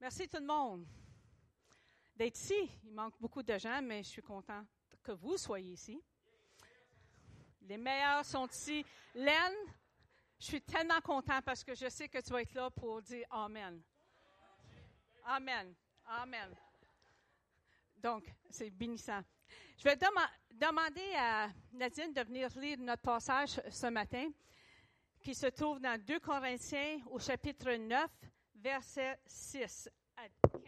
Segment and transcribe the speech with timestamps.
[0.00, 0.86] Merci tout le monde
[2.16, 2.70] d'être ici.
[2.84, 4.64] Il manque beaucoup de gens, mais je suis content
[5.02, 6.02] que vous soyez ici.
[7.60, 8.82] Les meilleurs sont ici.
[9.14, 9.52] Len,
[10.38, 13.26] je suis tellement content parce que je sais que tu vas être là pour dire
[13.30, 13.82] Amen.
[15.26, 15.74] Amen.
[16.06, 16.56] Amen.
[17.98, 19.20] Donc, c'est bénissant.
[19.76, 19.96] Je vais
[20.50, 24.30] demander à Nadine de venir lire notre passage ce matin,
[25.20, 28.10] qui se trouve dans 2 Corinthiens au chapitre 9,
[28.60, 30.60] verset 6 à 15.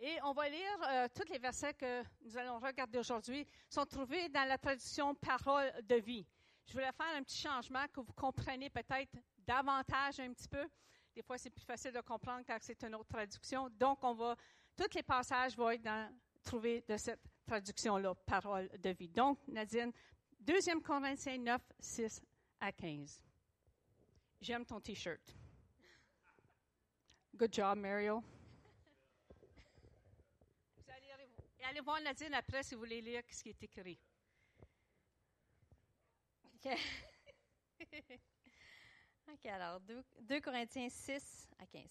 [0.00, 0.60] Et on va lire
[0.90, 5.72] euh, tous les versets que nous allons regarder aujourd'hui, sont trouvés dans la traduction Parole
[5.82, 6.26] de vie.
[6.66, 10.66] Je voulais faire un petit changement que vous compreniez peut-être davantage un petit peu.
[11.14, 13.70] Des fois, c'est plus facile de comprendre quand c'est une autre traduction.
[13.70, 14.36] Donc, on va,
[14.76, 19.08] tous les passages vont être dans, trouvés de cette traduction-là, Parole de vie.
[19.08, 19.92] Donc, Nadine,
[20.40, 22.20] 2 Corinthiens 9, 6
[22.64, 23.20] à 15.
[24.40, 25.36] J'aime ton T-shirt.
[27.34, 28.24] Good job, Mario.
[31.58, 34.00] Et allez voir Nadine après si vous voulez lire ce qui est écrit.
[36.54, 36.68] OK.
[39.28, 41.82] OK, alors 2, Corinthiens 6 à 15.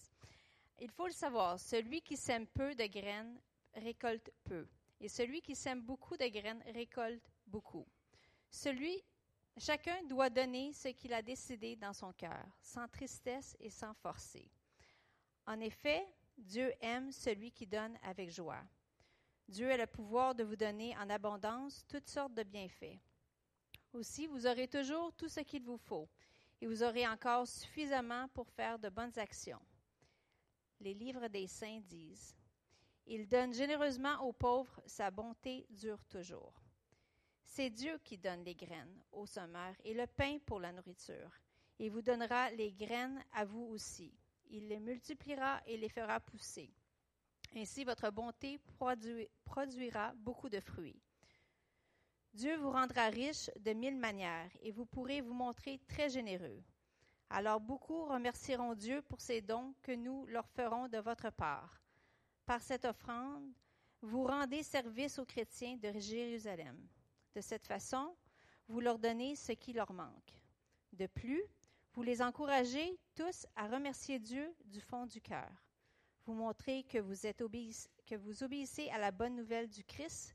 [0.80, 3.40] Il faut le savoir, celui qui sème peu de graines
[3.74, 4.66] récolte peu,
[5.00, 7.86] et celui qui sème beaucoup de graines récolte beaucoup.
[8.50, 9.04] Celui,
[9.58, 14.50] chacun doit donner ce qu'il a décidé dans son cœur, sans tristesse et sans forcer.
[15.46, 18.62] En effet, Dieu aime celui qui donne avec joie.
[19.48, 22.98] Dieu a le pouvoir de vous donner en abondance toutes sortes de bienfaits.
[23.92, 26.08] Aussi, vous aurez toujours tout ce qu'il vous faut,
[26.60, 29.60] et vous aurez encore suffisamment pour faire de bonnes actions.
[30.80, 32.34] Les livres des saints disent,
[33.06, 36.63] Il donne généreusement aux pauvres, sa bonté dure toujours.
[37.56, 41.30] C'est Dieu qui donne les graines aux semeurs et le pain pour la nourriture.
[41.78, 44.12] Il vous donnera les graines à vous aussi.
[44.50, 46.74] Il les multipliera et les fera pousser.
[47.54, 48.58] Ainsi, votre bonté
[49.44, 51.00] produira beaucoup de fruits.
[52.32, 56.60] Dieu vous rendra riche de mille manières et vous pourrez vous montrer très généreux.
[57.30, 61.80] Alors beaucoup remercieront Dieu pour ces dons que nous leur ferons de votre part.
[62.46, 63.48] Par cette offrande,
[64.02, 66.84] vous rendez service aux chrétiens de Jérusalem.
[67.34, 68.14] De cette façon,
[68.68, 70.40] vous leur donnez ce qui leur manque.
[70.92, 71.42] De plus,
[71.92, 75.50] vous les encouragez tous à remercier Dieu du fond du cœur
[76.26, 77.42] vous montrez que vous, êtes
[78.06, 80.34] que vous obéissez à la bonne nouvelle du Christ,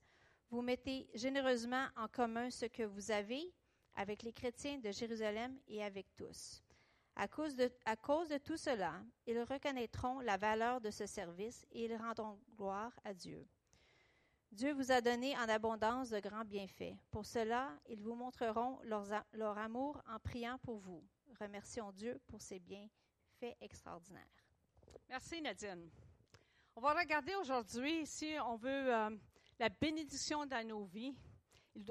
[0.51, 3.51] vous mettez généreusement en commun ce que vous avez
[3.95, 6.63] avec les chrétiens de Jérusalem et avec tous.
[7.15, 11.65] À cause, de, à cause de tout cela, ils reconnaîtront la valeur de ce service
[11.71, 13.45] et ils rendront gloire à Dieu.
[14.51, 16.95] Dieu vous a donné en abondance de grands bienfaits.
[17.11, 18.79] Pour cela, ils vous montreront
[19.33, 21.03] leur amour en priant pour vous.
[21.39, 24.23] Remercions Dieu pour ses bienfaits extraordinaires.
[25.07, 25.89] Merci, Nadine.
[26.75, 29.09] On va regarder aujourd'hui, si on veut euh,
[29.59, 31.15] la bénédiction dans nos vies,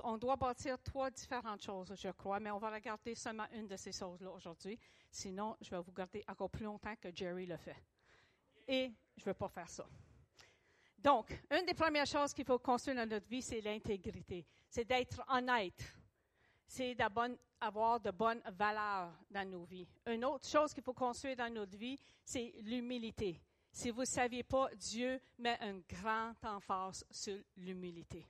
[0.03, 3.77] on doit bâtir trois différentes choses, je crois, mais on va regarder seulement une de
[3.77, 4.79] ces choses-là aujourd'hui.
[5.11, 7.77] Sinon, je vais vous garder encore plus longtemps que Jerry le fait.
[8.67, 9.87] Et je ne veux pas faire ça.
[10.99, 14.45] Donc, une des premières choses qu'il faut construire dans notre vie, c'est l'intégrité.
[14.69, 15.99] C'est d'être honnête
[16.69, 19.89] c'est d'avoir de bonnes valeurs dans nos vies.
[20.07, 23.41] Une autre chose qu'il faut construire dans notre vie, c'est l'humilité.
[23.73, 28.27] Si vous ne saviez pas, Dieu met un grand emphase sur l'humilité.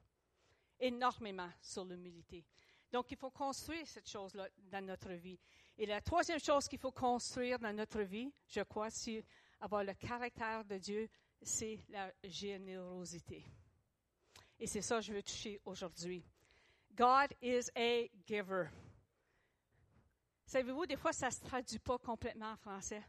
[0.78, 2.44] Énormément sur l'humilité.
[2.90, 5.38] Donc, il faut construire cette chose-là dans notre vie.
[5.76, 9.24] Et la troisième chose qu'il faut construire dans notre vie, je crois, c'est
[9.60, 11.08] avoir le caractère de Dieu,
[11.42, 13.44] c'est la générosité.
[14.58, 16.24] Et c'est ça que je veux toucher aujourd'hui.
[16.94, 18.68] God is a giver.
[20.46, 23.02] Savez-vous, des fois, ça ne se traduit pas complètement en français.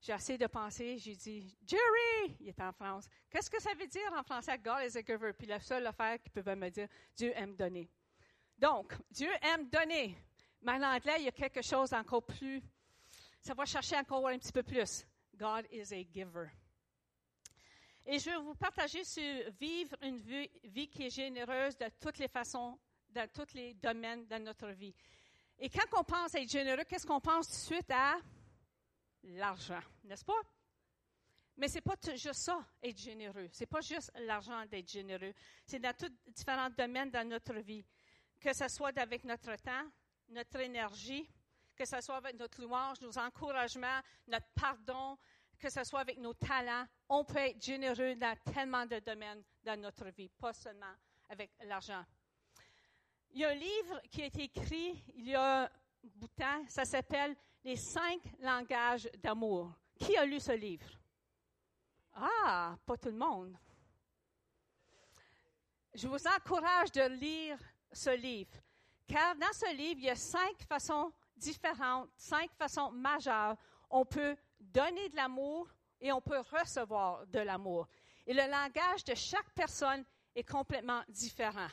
[0.00, 3.06] J'ai essayé de penser, j'ai dit, Jerry, il est en France.
[3.28, 5.32] Qu'est-ce que ça veut dire en français, God is a giver?
[5.34, 7.90] Puis la seule affaire qu'il pouvait me dire, Dieu aime donner.
[8.56, 10.16] Donc, Dieu aime donner.
[10.62, 12.62] Mais en anglais, il y a quelque chose encore plus,
[13.40, 15.04] ça va chercher encore un petit peu plus.
[15.34, 16.50] God is a giver.
[18.06, 22.28] Et je vais vous partager sur vivre une vie, qui est généreuse de toutes les
[22.28, 22.78] façons
[23.10, 24.94] dans tous les domaines de notre vie.
[25.58, 28.18] Et quand on pense à être généreux, qu'est-ce qu'on pense tout de suite à?
[29.24, 30.40] L'argent, n'est-ce pas?
[31.56, 33.48] Mais c'est pas juste ça, être généreux.
[33.52, 35.34] C'est pas juste l'argent d'être généreux.
[35.66, 37.84] C'est dans tous différents domaines de notre vie.
[38.40, 39.86] Que ce soit avec notre temps,
[40.30, 41.28] notre énergie,
[41.76, 45.18] que ce soit avec notre louange, nos encouragements, notre pardon,
[45.60, 46.86] que ce soit avec nos talents.
[47.08, 50.94] On peut être généreux dans tellement de domaines dans notre vie, pas seulement
[51.28, 52.04] avec l'argent.
[53.30, 55.70] Il y a un livre qui a été écrit il y a
[56.02, 56.64] bout de temps.
[56.68, 59.72] Ça s'appelle Les cinq langages d'amour.
[59.98, 60.88] Qui a lu ce livre?
[62.14, 63.56] Ah, pas tout le monde.
[65.94, 67.58] Je vous encourage de lire
[67.92, 68.56] ce livre,
[69.06, 73.56] car dans ce livre, il y a cinq façons différentes, cinq façons majeures.
[73.90, 75.68] On peut donner de l'amour
[76.00, 77.88] et on peut recevoir de l'amour.
[78.26, 80.04] Et le langage de chaque personne
[80.34, 81.68] est complètement différent.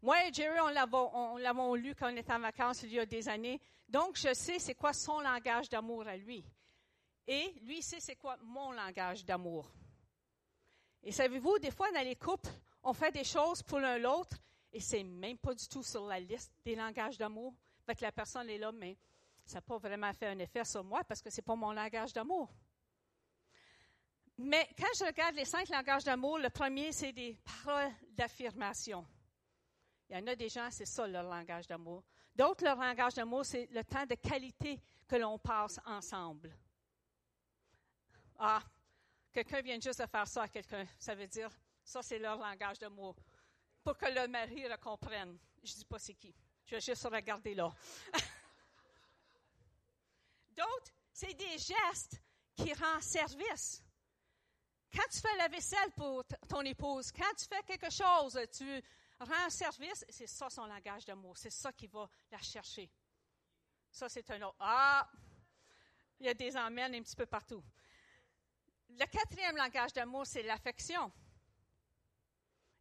[0.00, 3.28] Moi et Jerry, on l'avons lu quand on était en vacances il y a des
[3.28, 3.60] années.
[3.88, 6.44] Donc, je sais c'est quoi son langage d'amour à lui.
[7.26, 9.70] Et lui sait c'est quoi mon langage d'amour.
[11.04, 12.50] Et savez-vous, des fois, dans les couples,
[12.82, 14.36] on fait des choses pour l'un l'autre
[14.72, 17.54] et c'est même pas du tout sur la liste des langages d'amour.
[17.84, 18.96] Fait que la personne est là, mais
[19.52, 22.14] ça n'a pas vraiment fait un effet sur moi parce que c'est pas mon langage
[22.14, 22.48] d'amour.
[24.38, 29.06] Mais quand je regarde les cinq langages d'amour, le premier, c'est des paroles d'affirmation.
[30.08, 32.02] Il y en a des gens, c'est ça leur langage d'amour.
[32.34, 36.50] D'autres, leur langage d'amour, c'est le temps de qualité que l'on passe ensemble.
[38.38, 38.62] Ah,
[39.30, 40.86] quelqu'un vient juste de faire ça à quelqu'un.
[40.98, 41.50] Ça veut dire,
[41.84, 43.16] ça, c'est leur langage d'amour.
[43.84, 45.38] Pour que le mari le comprenne.
[45.62, 46.34] Je ne dis pas c'est qui.
[46.64, 47.70] Je vais juste regarder là.
[50.56, 52.20] D'autres, c'est des gestes
[52.54, 53.82] qui rendent service.
[54.94, 58.82] Quand tu fais la vaisselle pour ton épouse, quand tu fais quelque chose, tu
[59.18, 61.36] rends service, c'est ça son langage d'amour.
[61.38, 62.90] C'est ça qui va la chercher.
[63.90, 64.56] Ça, c'est un autre.
[64.60, 65.08] Ah!
[66.20, 67.62] Il y a des emmènes un petit peu partout.
[68.90, 71.10] Le quatrième langage d'amour, c'est l'affection.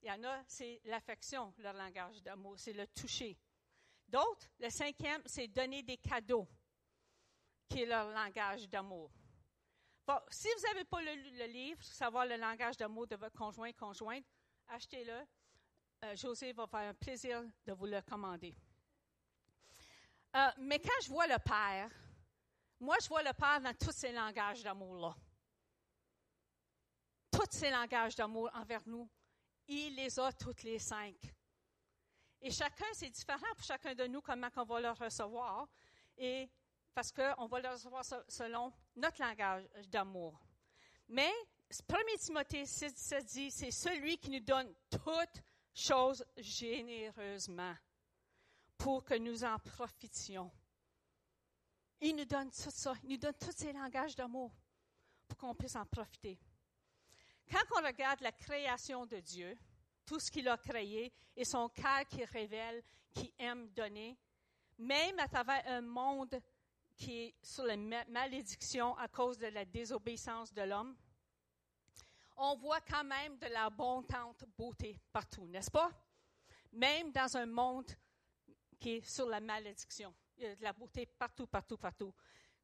[0.01, 3.37] Il y en a, c'est l'affection, leur langage d'amour, c'est le toucher.
[4.07, 6.47] D'autres, le cinquième, c'est donner des cadeaux,
[7.71, 9.09] qui est leur langage d'amour.
[10.29, 14.25] si vous n'avez pas lu le, livre, savoir le langage d'amour de votre conjoint, conjointe,
[14.67, 15.25] achetez-le.
[16.03, 18.53] Euh, José va faire un plaisir de vous le commander.
[20.35, 21.89] Euh, mais quand je vois le Père,
[22.79, 25.15] moi, je vois le Père dans tous ces langages d'amour-là.
[27.31, 29.09] Tous ces langages d'amour envers nous,
[29.67, 31.15] il les a toutes les cinq.
[32.41, 35.69] Et chacun, c'est différent pour chacun de nous comment on va le recevoir.
[36.17, 36.49] Et
[36.93, 40.39] parce qu'on va le recevoir selon notre langage d'amour.
[41.07, 41.31] Mais
[41.69, 45.43] 1 Timothée 6, dit, c'est celui qui nous donne toutes
[45.73, 47.75] choses généreusement
[48.77, 50.51] pour que nous en profitions.
[52.01, 54.51] Il nous donne tout ça, il nous donne tous ces langages d'amour
[55.27, 56.39] pour qu'on puisse en profiter.
[57.49, 59.55] Quand on regarde la création de Dieu,
[60.05, 62.81] tout ce qu'il a créé et son cœur qui révèle,
[63.13, 64.17] qui aime donner,
[64.77, 66.41] même à travers un monde
[67.01, 70.95] qui est sur la malédiction à cause de la désobéissance de l'homme,
[72.37, 75.89] on voit quand même de la l'abondante beauté partout, n'est-ce pas?
[76.71, 77.91] Même dans un monde
[78.79, 80.13] qui est sur la malédiction.
[80.37, 82.13] Il y a de la beauté partout, partout, partout.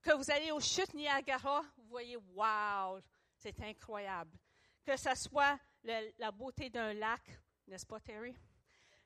[0.01, 2.99] Que vous allez aux chutes Niagara, vous voyez, wow,
[3.35, 4.37] c'est incroyable.
[4.85, 7.23] Que ce soit la beauté d'un lac,
[7.67, 8.35] n'est-ce pas, Terry?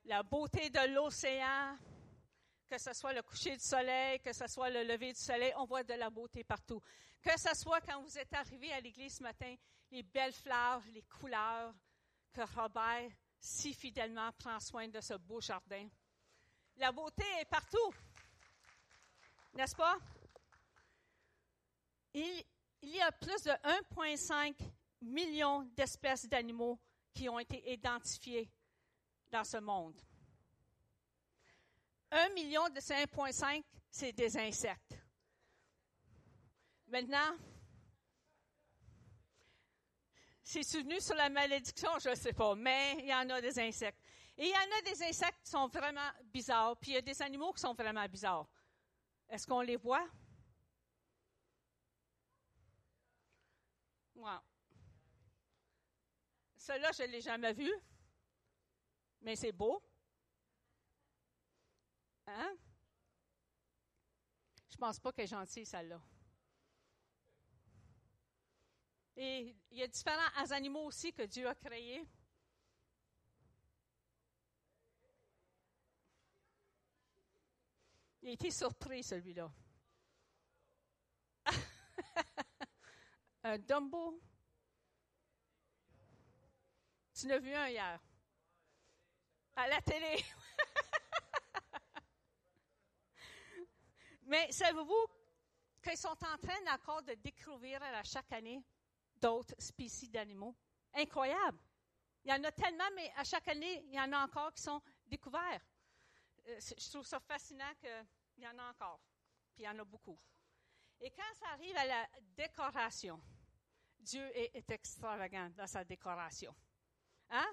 [0.03, 1.77] La beauté de l'océan,
[2.71, 5.65] que ce soit le coucher du soleil, que ce soit le lever du soleil, on
[5.65, 6.81] voit de la beauté partout.
[7.21, 9.53] Que ce soit quand vous êtes arrivé à l'église ce matin,
[9.91, 11.73] les belles fleurs, les couleurs,
[12.31, 15.85] que Robert si fidèlement prend soin de ce beau jardin.
[16.77, 17.93] La beauté est partout,
[19.53, 19.97] n'est-ce pas?
[22.13, 22.45] Il,
[22.83, 24.55] il y a plus de 1,5
[25.01, 26.79] million d'espèces d'animaux
[27.13, 28.49] qui ont été identifiées
[29.29, 29.99] dans ce monde.
[32.11, 34.97] Un million de ces 1,5, c'est des insectes.
[36.87, 37.37] Maintenant,
[40.43, 43.57] c'est souvenu sur la malédiction, je ne sais pas, mais il y en a des
[43.57, 44.01] insectes.
[44.37, 47.01] Et il y en a des insectes qui sont vraiment bizarres, puis il y a
[47.01, 48.47] des animaux qui sont vraiment bizarres.
[49.29, 50.05] Est-ce qu'on les voit?
[54.15, 54.39] Wow.
[56.57, 57.71] Celui-là, je ne l'ai jamais vu,
[59.21, 59.81] mais c'est beau.
[62.31, 62.55] Hein?
[64.69, 66.01] Je pense pas qu'elle est gentille, celle-là.
[69.17, 72.07] Et il y a différents animaux aussi que Dieu a créés.
[78.21, 79.51] Il a été surpris, celui-là.
[83.43, 84.21] un Dumbo.
[87.13, 87.99] Tu l'as vu un hier?
[89.55, 90.23] À la télé.
[94.31, 95.07] Mais savez-vous
[95.83, 98.63] qu'ils sont en train encore de découvrir à chaque année
[99.17, 100.55] d'autres spécies d'animaux?
[100.93, 101.59] Incroyable.
[102.23, 104.61] Il y en a tellement, mais à chaque année, il y en a encore qui
[104.61, 105.61] sont découverts.
[106.47, 108.05] Euh, je trouve ça fascinant que
[108.37, 109.01] il y en a encore.
[109.53, 110.17] Puis il y en a beaucoup.
[111.01, 112.07] Et quand ça arrive à la
[112.37, 113.21] décoration,
[113.99, 116.55] Dieu est, extravagant dans sa décoration.
[117.31, 117.51] Hein?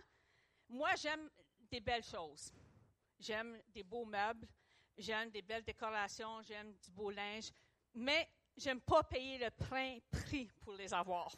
[0.68, 2.52] Moi, j'aime des belles choses.
[3.18, 4.46] J'aime des beaux meubles,
[4.98, 7.50] j'aime des belles décorations, j'aime du beau linge,
[7.94, 11.34] mais j'aime pas payer le prix pour les avoir.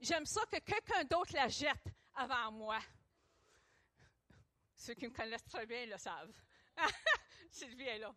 [0.00, 2.78] J'aime ça que quelqu'un d'autre la jette avant moi.
[4.74, 6.34] Ceux qui me connaissent très bien le savent.
[7.50, 8.14] Sylvie est là.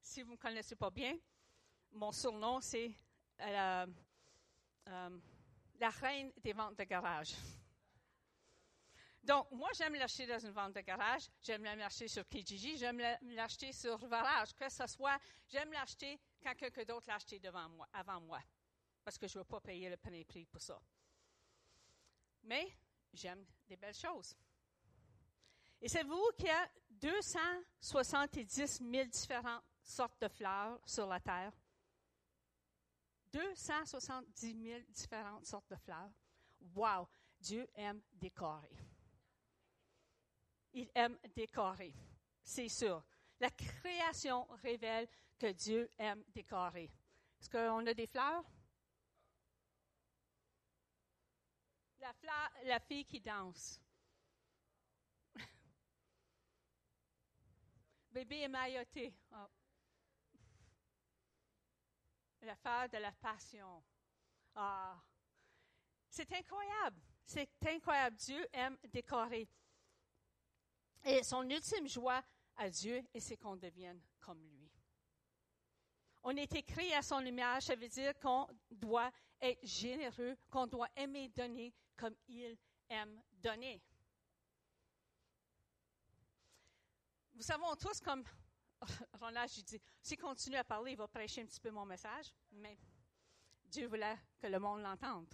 [0.00, 1.18] Si vous ne me connaissez pas bien,
[1.92, 2.92] mon surnom, c'est
[3.40, 3.86] euh,
[4.88, 5.18] euh,
[5.78, 7.34] la reine des ventes de garage.
[9.28, 13.74] Donc, moi, j'aime l'acheter dans une vente de garage, j'aime l'acheter sur Kijiji, j'aime l'acheter
[13.74, 18.22] sur Varage, que ce soit, j'aime l'acheter quand quelqu'un d'autre l'a acheté devant moi, avant
[18.22, 18.40] moi,
[19.04, 20.80] parce que je ne veux pas payer le premier prix pour ça.
[22.44, 22.74] Mais
[23.12, 24.34] j'aime des belles choses.
[25.82, 31.52] Et c'est vous qu'il y a 270 000 différentes sortes de fleurs sur la terre.
[33.30, 36.10] 270 000 différentes sortes de fleurs.
[36.74, 37.06] Wow!
[37.38, 38.87] Dieu aime décorer.
[40.78, 41.92] Il aime décorer.
[42.40, 43.04] C'est sûr.
[43.40, 46.88] La création révèle que Dieu aime décorer.
[47.40, 48.44] Est-ce qu'on a des fleurs?
[52.64, 53.80] La, fille qui danse.
[58.12, 59.12] Bébé émailloté.
[59.32, 59.48] Oh.
[62.42, 63.82] L'affaire de la passion.
[64.54, 64.96] Ah.
[66.08, 67.00] C'est incroyable.
[67.24, 68.14] C'est incroyable.
[68.16, 69.48] Dieu aime décorer.
[71.04, 72.22] Et son ultime joie
[72.56, 74.70] à Dieu, c'est qu'on devienne comme lui.
[76.24, 80.88] On est écrit à son image, ça veut dire qu'on doit être généreux, qu'on doit
[80.96, 82.56] aimer donner comme il
[82.88, 83.80] aime donner.
[87.34, 88.24] Vous savez tous, comme
[89.20, 92.34] Ronald, je dis, s'il continue à parler, il va prêcher un petit peu mon message,
[92.50, 92.76] mais
[93.64, 95.32] Dieu voulait que le monde l'entende.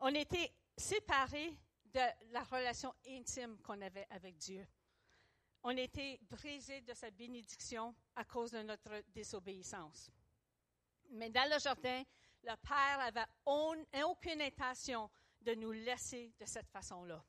[0.00, 1.56] On était séparés
[1.92, 4.66] de la relation intime qu'on avait avec Dieu.
[5.62, 10.10] On était brisés de sa bénédiction à cause de notre désobéissance.
[11.10, 12.02] Mais dans le jardin,
[12.44, 17.24] le Père avait aucune intention de nous laisser de cette façon-là,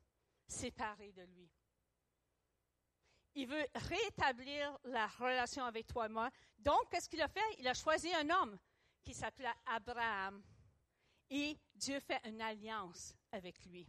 [0.48, 1.50] séparés de lui.
[3.36, 6.30] Il veut rétablir la relation avec toi et moi.
[6.58, 7.56] Donc, qu'est-ce qu'il a fait?
[7.60, 8.58] Il a choisi un homme
[9.04, 10.44] qui s'appelait Abraham.
[11.30, 13.88] Et Dieu fait une alliance avec lui.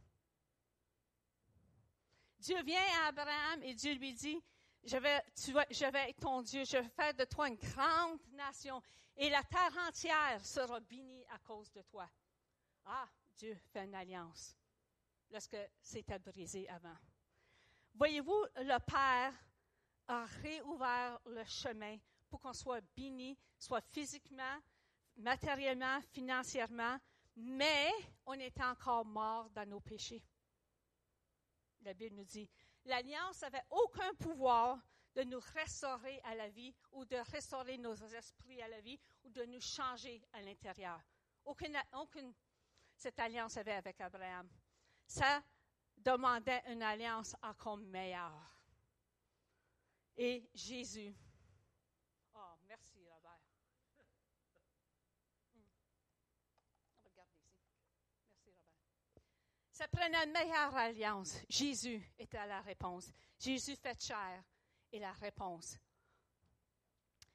[2.41, 4.43] Dieu vient à Abraham et Dieu lui dit,
[4.83, 8.83] je vais, être ton Dieu, je vais faire de toi une grande nation
[9.17, 12.09] et la terre entière sera bénie à cause de toi.
[12.87, 13.07] Ah,
[13.37, 14.57] Dieu fait une alliance
[15.31, 16.97] lorsque c'était brisé avant.
[17.95, 19.35] Voyez-vous, le Père
[20.09, 21.99] a réouvert le chemin
[22.31, 24.61] pour qu'on soit béni, soit physiquement,
[25.19, 26.97] matériellement, financièrement,
[27.37, 27.91] mais
[28.25, 30.23] on est encore mort dans nos péchés
[31.83, 32.49] la Bible nous dit,
[32.85, 34.79] l'alliance n'avait aucun pouvoir
[35.15, 39.31] de nous restaurer à la vie ou de restaurer nos esprits à la vie ou
[39.31, 41.01] de nous changer à l'intérieur.
[41.45, 41.77] Aucune,
[42.97, 44.49] cette alliance avait avec Abraham.
[45.07, 45.43] Ça
[45.97, 48.57] demandait une alliance encore meilleure.
[50.17, 51.15] Et Jésus
[59.81, 61.39] Ça prenait une meilleure alliance.
[61.49, 63.11] Jésus était la réponse.
[63.39, 64.45] Jésus fait chair
[64.93, 65.79] est la réponse.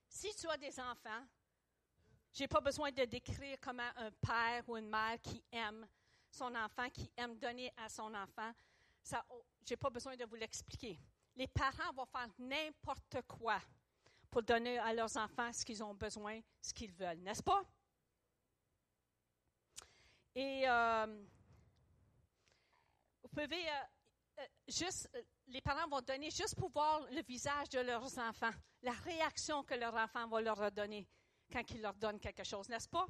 [0.07, 1.25] Si tu as des enfants,
[2.31, 5.87] je n'ai pas besoin de décrire comment un père ou une mère qui aime
[6.29, 8.51] son enfant, qui aime donner à son enfant,
[9.31, 10.99] oh, je n'ai pas besoin de vous l'expliquer.
[11.35, 13.59] Les parents vont faire n'importe quoi
[14.29, 17.63] pour donner à leurs enfants ce qu'ils ont besoin, ce qu'ils veulent, n'est-ce pas?
[20.35, 21.25] Et euh,
[23.43, 23.83] euh,
[24.39, 28.53] euh, juste, euh, les parents vont donner juste pour voir le visage de leurs enfants,
[28.81, 31.07] la réaction que leur enfant va leur donner
[31.51, 33.07] quand ils leur donnent quelque chose, n'est-ce pas?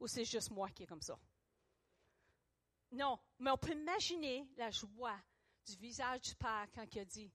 [0.00, 1.18] Ou c'est juste moi qui est comme ça?
[2.92, 5.18] Non, mais on peut imaginer la joie
[5.66, 7.30] du visage du Père quand il a dit,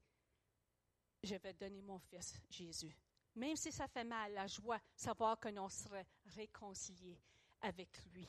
[1.21, 2.95] je vais donner mon fils Jésus.
[3.35, 7.19] Même si ça fait mal, la joie, savoir que l'on serait réconcilié
[7.61, 8.27] avec lui.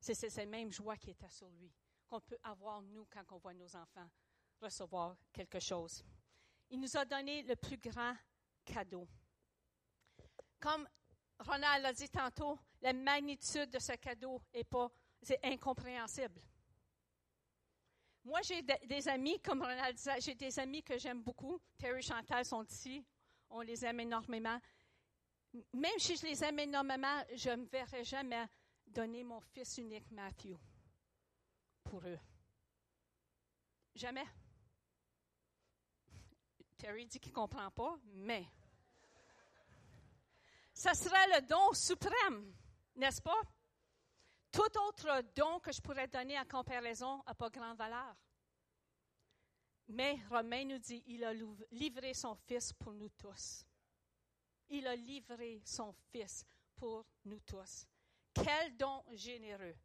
[0.00, 1.72] C'est cette même joie qui était sur lui
[2.14, 4.08] qu'on peut avoir, nous, quand on voit nos enfants
[4.60, 6.04] recevoir quelque chose.
[6.70, 8.14] Il nous a donné le plus grand
[8.64, 9.06] cadeau.
[10.60, 10.88] Comme
[11.40, 14.88] Ronald l'a dit tantôt, la magnitude de ce cadeau est pas,
[15.20, 16.40] c'est incompréhensible.
[18.22, 21.58] Moi, j'ai de- des amis, comme Ronald disait, j'ai des amis que j'aime beaucoup.
[21.76, 23.04] Terry et Chantal sont ici.
[23.50, 24.58] On les aime énormément.
[25.72, 28.46] Même si je les aime énormément, je ne me verrai jamais
[28.86, 30.56] donner mon fils unique, Matthew,
[31.84, 32.18] pour eux.
[33.94, 34.26] Jamais.
[36.76, 38.46] Terry dit qu'il ne comprend pas, mais
[40.72, 42.52] ça serait le don suprême,
[42.96, 43.40] n'est-ce pas?
[44.50, 48.14] Tout autre don que je pourrais donner en comparaison n'a pas grande valeur.
[49.88, 51.32] Mais Romain nous dit, il a
[51.70, 53.64] livré son Fils pour nous tous.
[54.68, 57.86] Il a livré son Fils pour nous tous.
[58.32, 59.76] Quel don généreux.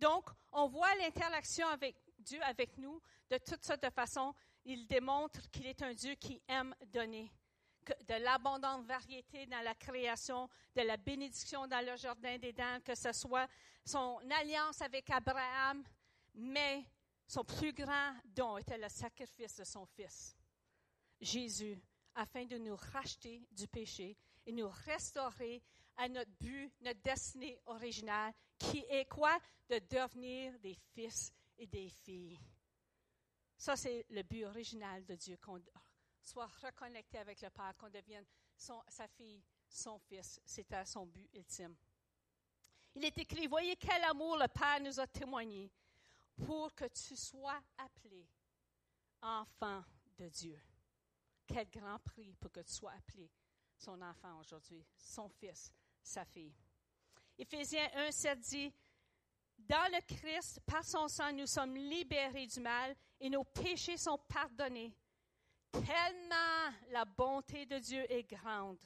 [0.00, 4.34] Donc, on voit l'interaction avec Dieu avec nous de toutes sortes de façons.
[4.64, 7.30] Il démontre qu'il est un Dieu qui aime donner.
[8.08, 13.12] De l'abondante variété dans la création, de la bénédiction dans le jardin d'Éden, que ce
[13.12, 13.46] soit
[13.84, 15.84] son alliance avec Abraham,
[16.34, 16.82] mais
[17.26, 20.34] son plus grand don était le sacrifice de son Fils,
[21.20, 21.78] Jésus,
[22.14, 25.62] afin de nous racheter du péché et nous restaurer
[25.96, 29.38] à notre but, notre destinée originale, qui est quoi?
[29.68, 32.38] De devenir des fils et des filles.
[33.56, 35.60] Ça, c'est le but original de Dieu, qu'on
[36.20, 40.40] soit reconnecté avec le Père, qu'on devienne sa fille, son fils.
[40.44, 41.74] C'était son but ultime.
[42.94, 45.70] Il est écrit, voyez quel amour le Père nous a témoigné
[46.44, 48.28] pour que tu sois appelé
[49.22, 49.82] enfant
[50.16, 50.60] de Dieu.
[51.46, 53.30] Quel grand prix pour que tu sois appelé
[53.76, 56.54] son enfant aujourd'hui, son fils, sa fille.
[57.38, 58.72] Éphésiens 1, 7 dit,
[59.58, 64.18] Dans le Christ, par son sang, nous sommes libérés du mal et nos péchés sont
[64.28, 64.94] pardonnés.
[65.72, 68.78] Tellement la bonté de Dieu est grande.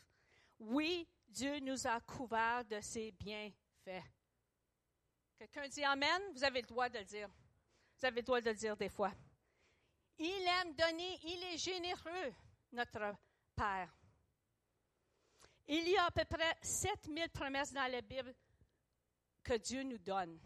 [0.58, 4.02] Oui, Dieu nous a couverts de ses bienfaits.
[5.38, 7.28] Quelqu'un dit Amen, vous avez le droit de le dire.
[7.98, 9.12] Vous avez le droit de le dire des fois.
[10.18, 12.34] Il aime donner, il est généreux,
[12.72, 13.14] notre
[13.54, 13.97] Père.
[15.70, 18.34] Il y a à peu près 7000 promesses dans la Bible
[19.42, 20.40] que Dieu nous donne.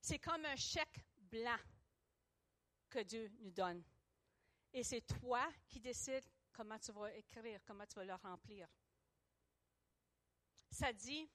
[0.00, 1.58] C'est comme un chèque blanc
[2.88, 3.84] que Dieu nous donne.
[4.72, 8.66] Et c'est toi qui décides comment tu vas écrire, comment tu vas le remplir.
[10.70, 11.28] Ça dit,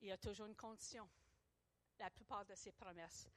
[0.00, 1.08] il y a toujours une condition,
[1.98, 3.28] la plupart de ces promesses.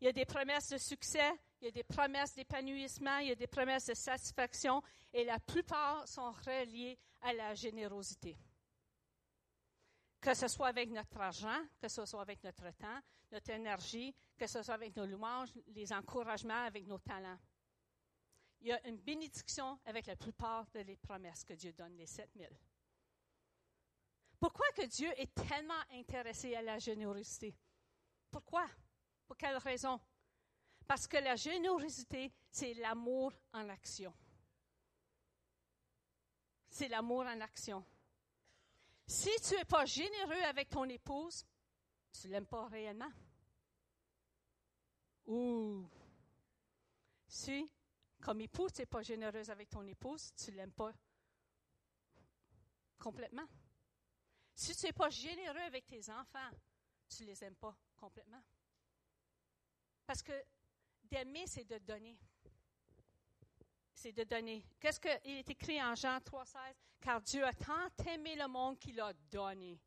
[0.00, 1.30] Il y a des promesses de succès,
[1.60, 5.38] il y a des promesses d'épanouissement, il y a des promesses de satisfaction, et la
[5.38, 8.36] plupart sont reliées à la générosité.
[10.20, 14.46] Que ce soit avec notre argent, que ce soit avec notre temps, notre énergie, que
[14.46, 17.38] ce soit avec nos louanges, les encouragements, avec nos talents.
[18.60, 22.48] Il y a une bénédiction avec la plupart des promesses que Dieu donne, les 7000.
[24.40, 27.54] Pourquoi que Dieu est tellement intéressé à la générosité?
[28.30, 28.66] Pourquoi?
[29.34, 30.00] Pour quelle raison?
[30.86, 34.14] Parce que la générosité, c'est l'amour en action.
[36.70, 37.84] C'est l'amour en action.
[39.08, 41.44] Si tu n'es pas généreux avec ton épouse,
[42.12, 43.10] tu ne l'aimes pas réellement.
[45.26, 45.84] Ou
[47.26, 47.68] si,
[48.22, 50.92] comme épouse, tu n'es pas généreuse avec ton épouse, tu ne l'aimes pas
[53.00, 53.48] complètement.
[54.54, 56.50] Si tu n'es pas généreux avec tes enfants,
[57.08, 58.40] tu ne les aimes pas complètement.
[60.06, 60.32] Parce que
[61.04, 62.18] d'aimer, c'est de donner.
[63.92, 64.66] C'est de donner.
[64.80, 66.56] Qu'est-ce qu'il est écrit en Jean 3,16?
[67.00, 69.78] Car Dieu a tant aimé le monde qu'il a donné.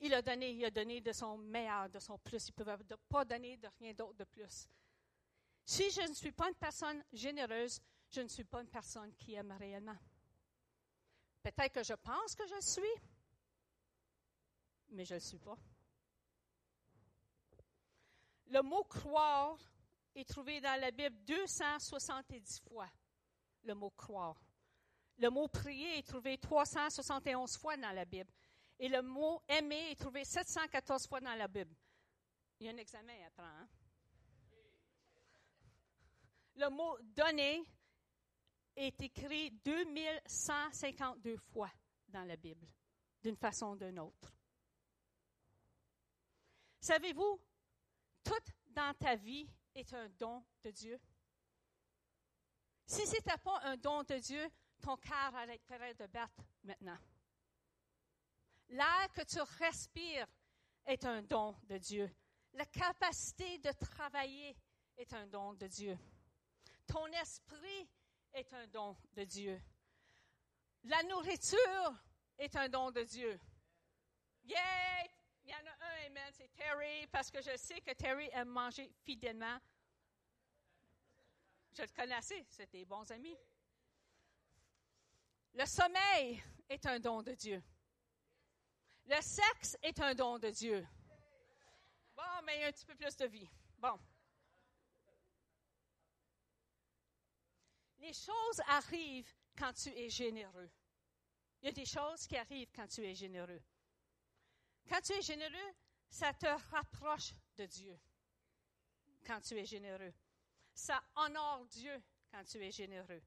[0.00, 2.48] Il a donné, il a donné de son meilleur, de son plus.
[2.48, 4.68] Il ne pouvait pas donner de rien d'autre de plus.
[5.64, 7.80] Si je ne suis pas une personne généreuse,
[8.10, 9.96] je ne suis pas une personne qui aime réellement.
[11.42, 12.82] Peut-être que je pense que je suis,
[14.90, 15.56] mais je ne le suis pas.
[18.52, 19.56] Le mot croire
[20.14, 22.86] est trouvé dans la Bible 270 fois,
[23.64, 24.38] le mot croire.
[25.16, 28.30] Le mot prier est trouvé 371 fois dans la Bible.
[28.78, 31.74] Et le mot aimer est trouvé 714 fois dans la Bible.
[32.60, 33.48] Il y a un examen à prendre.
[33.48, 33.68] Hein?
[36.56, 37.64] Le mot donner
[38.76, 41.70] est écrit 2152 fois
[42.06, 42.66] dans la Bible,
[43.22, 44.30] d'une façon ou d'une autre.
[46.80, 47.40] Savez-vous,
[48.24, 51.00] tout dans ta vie est un don de Dieu.
[52.86, 56.98] Si ce n'était pas un don de Dieu, ton cœur arrêterait de battre maintenant.
[58.68, 60.26] L'air que tu respires
[60.86, 62.10] est un don de Dieu.
[62.54, 64.56] La capacité de travailler
[64.96, 65.98] est un don de Dieu.
[66.86, 67.88] Ton esprit
[68.32, 69.60] est un don de Dieu.
[70.84, 71.94] La nourriture
[72.38, 73.38] est un don de Dieu.
[74.44, 75.06] Yeah!
[75.44, 78.48] Il y en a un, amen, c'est Terry, parce que je sais que Terry aime
[78.48, 79.58] manger fidèlement.
[81.72, 83.36] Je le connais assez, c'est des bons amis.
[85.54, 87.62] Le sommeil est un don de Dieu.
[89.06, 90.86] Le sexe est un don de Dieu.
[92.14, 93.48] Bon, mais il y a un petit peu plus de vie.
[93.78, 93.98] Bon.
[97.98, 100.70] Les choses arrivent quand tu es généreux.
[101.60, 103.62] Il y a des choses qui arrivent quand tu es généreux.
[104.88, 105.74] Quand tu es généreux,
[106.12, 107.98] ça te rapproche de Dieu.
[109.26, 110.12] Quand tu es généreux.
[110.74, 113.22] Ça honore Dieu quand tu es généreux.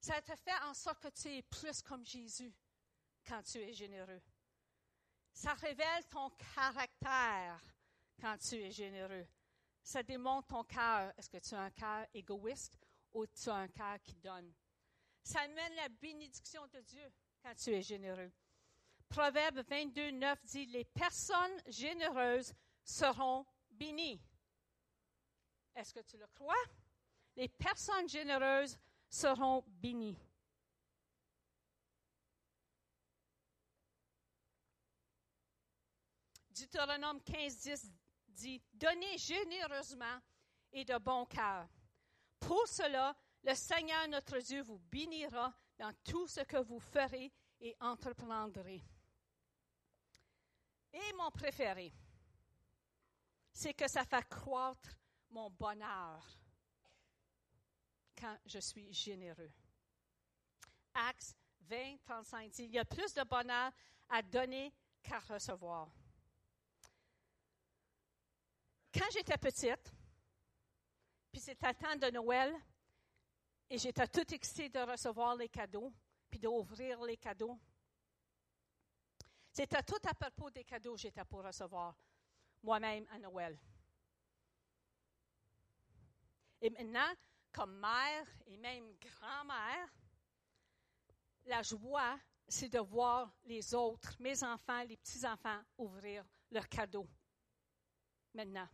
[0.00, 2.52] Ça te fait en sorte que tu es plus comme Jésus
[3.26, 4.20] quand tu es généreux.
[5.34, 7.60] Ça révèle ton caractère
[8.18, 9.26] quand tu es généreux.
[9.82, 11.12] Ça démontre ton cœur.
[11.18, 12.78] Est-ce que tu as un cœur égoïste
[13.12, 14.52] ou tu as un cœur qui donne?
[15.22, 17.12] Ça amène la bénédiction de Dieu
[17.42, 18.32] quand tu es généreux.
[19.12, 24.18] Proverbe 22, 9 dit, les personnes généreuses seront bénies.
[25.76, 26.54] Est-ce que tu le crois?
[27.36, 28.78] Les personnes généreuses
[29.10, 30.16] seront bénies.
[36.58, 37.92] Deutéronome 15, 10
[38.28, 40.20] dit, Donnez généreusement
[40.72, 41.68] et de bon cœur.
[42.40, 47.76] Pour cela, le Seigneur notre Dieu vous bénira dans tout ce que vous ferez et
[47.78, 48.82] entreprendrez.
[50.92, 51.92] Et mon préféré,
[53.52, 54.96] c'est que ça fait croître
[55.30, 56.26] mon bonheur
[58.18, 59.50] quand je suis généreux.
[60.94, 63.72] Acts 20, 35 dit, il y a plus de bonheur
[64.08, 65.88] à donner qu'à recevoir.
[68.92, 69.90] Quand j'étais petite,
[71.30, 72.54] puis c'était temps de Noël,
[73.70, 75.90] et j'étais tout excitée de recevoir les cadeaux,
[76.28, 77.58] puis d'ouvrir les cadeaux.
[79.52, 81.94] C'était tout à propos des cadeaux que j'étais pour recevoir
[82.62, 83.58] moi-même à Noël.
[86.60, 87.12] Et maintenant,
[87.52, 89.92] comme mère et même grand-mère,
[91.44, 97.08] la joie, c'est de voir les autres, mes enfants, les petits-enfants, ouvrir leurs cadeaux.
[98.32, 98.68] Maintenant.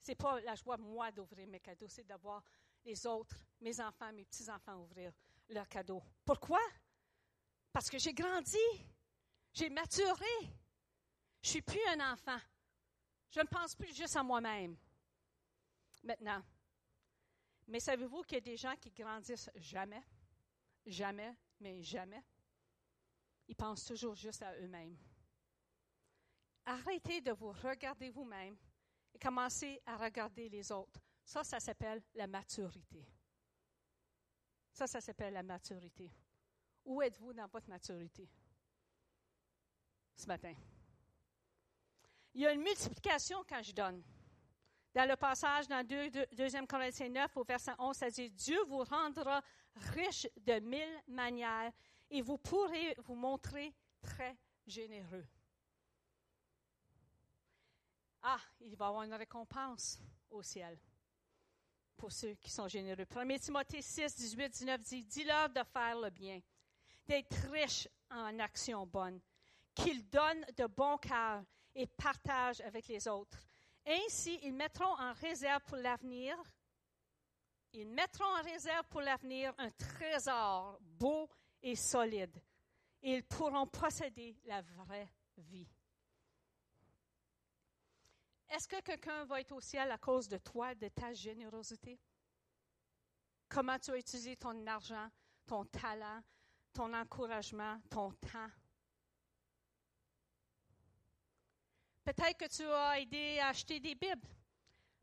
[0.00, 2.44] C'est pas la joie, moi, d'ouvrir mes cadeaux, c'est de voir
[2.84, 5.12] les autres, mes enfants, mes petits-enfants, ouvrir
[5.48, 6.02] leurs cadeaux.
[6.24, 6.60] Pourquoi?
[7.72, 8.58] Parce que j'ai grandi,
[9.54, 10.50] j'ai maturé.
[11.40, 12.38] Je suis plus un enfant.
[13.30, 14.76] Je ne pense plus juste à moi-même.
[16.02, 16.42] Maintenant.
[17.66, 20.02] Mais savez-vous qu'il y a des gens qui grandissent jamais?
[20.84, 22.22] Jamais, mais jamais?
[23.46, 24.96] Ils pensent toujours juste à eux-mêmes.
[26.66, 28.56] Arrêtez de vous regarder vous-même
[29.14, 31.00] et commencez à regarder les autres.
[31.24, 33.06] Ça, ça s'appelle la maturité.
[34.72, 36.10] Ça, ça s'appelle la maturité.
[36.84, 38.28] Où êtes-vous dans votre maturité?
[40.16, 40.54] Ce matin?
[42.34, 44.02] Il y a une multiplication quand je donne.
[44.94, 48.84] Dans le passage dans 2, 2 Corinthiens 9 au verset 11, ça dit, Dieu vous
[48.84, 49.42] rendra
[49.92, 51.72] riche de mille manières
[52.10, 55.26] et vous pourrez vous montrer très généreux.
[58.22, 60.00] Ah, il va y avoir une récompense
[60.30, 60.78] au ciel
[61.96, 63.06] pour ceux qui sont généreux.
[63.14, 66.40] 1 Timothée 6, 18, 19 dit, dis-leur de faire le bien,
[67.06, 69.20] d'être riches en actions bonnes,
[69.74, 71.42] qu'ils donnent de bon cœur
[71.74, 73.38] et partagent avec les autres.
[73.86, 76.36] Ainsi, ils mettront en réserve pour l'avenir,
[77.72, 81.28] ils mettront en réserve pour l'avenir un trésor beau
[81.62, 82.40] et solide.
[83.02, 85.68] Ils pourront posséder la vraie vie.
[88.48, 91.98] Est-ce que quelqu'un va être au ciel à cause de toi, de ta générosité?
[93.48, 95.08] Comment tu as utilisé ton argent,
[95.44, 96.22] ton talent,
[96.72, 98.50] ton encouragement, ton temps?
[102.04, 104.28] Peut-être que tu as aidé à acheter des Bibles.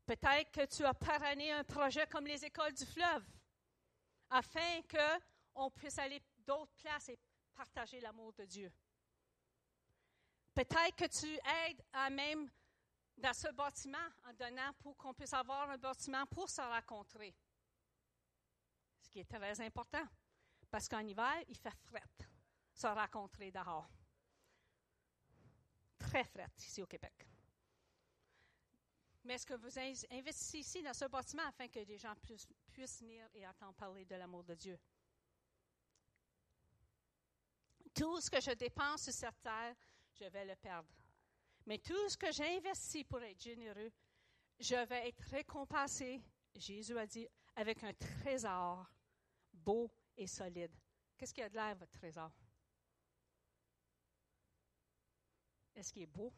[0.06, 3.26] Peut-être que tu as parrainé un projet comme les écoles du fleuve,
[4.30, 7.20] afin qu'on puisse aller d'autres places et
[7.56, 8.72] partager l'amour de Dieu.
[10.54, 12.50] Peut-être que tu aides à même
[13.18, 17.34] dans ce bâtiment en donnant pour qu'on puisse avoir un bâtiment pour se rencontrer.
[19.00, 20.04] Ce qui est très important,
[20.70, 22.28] parce qu'en hiver, il fait fret
[22.74, 23.90] se rencontrer dehors
[26.02, 27.28] très frette ici au Québec.
[29.24, 33.28] Mais est-ce que vous investissez ici dans ce bâtiment afin que les gens puissent, venir
[33.36, 34.80] et entendre parler de l'amour de Dieu?
[37.94, 39.76] Tout ce que je dépense sur cette terre,
[40.14, 40.90] je vais le perdre.
[41.66, 43.92] Mais tout ce que j'investis pour être généreux,
[44.60, 46.22] je vais être récompensé,
[46.56, 48.90] Jésus a dit, avec un trésor
[49.54, 50.76] beau et solide.
[51.18, 52.32] Qu'est-ce qu'il y a de l'air, votre trésor?
[55.82, 56.32] Est-ce qu'il est beau?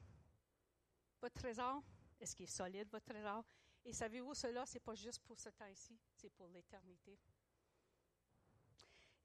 [1.19, 1.83] Votre trésor?
[2.17, 3.43] Est-ce qu'il est solide, votre trésor?
[3.83, 7.19] Et savez-vous, cela, ce n'est pas juste pour ce temps-ci, c'est pour l'éternité.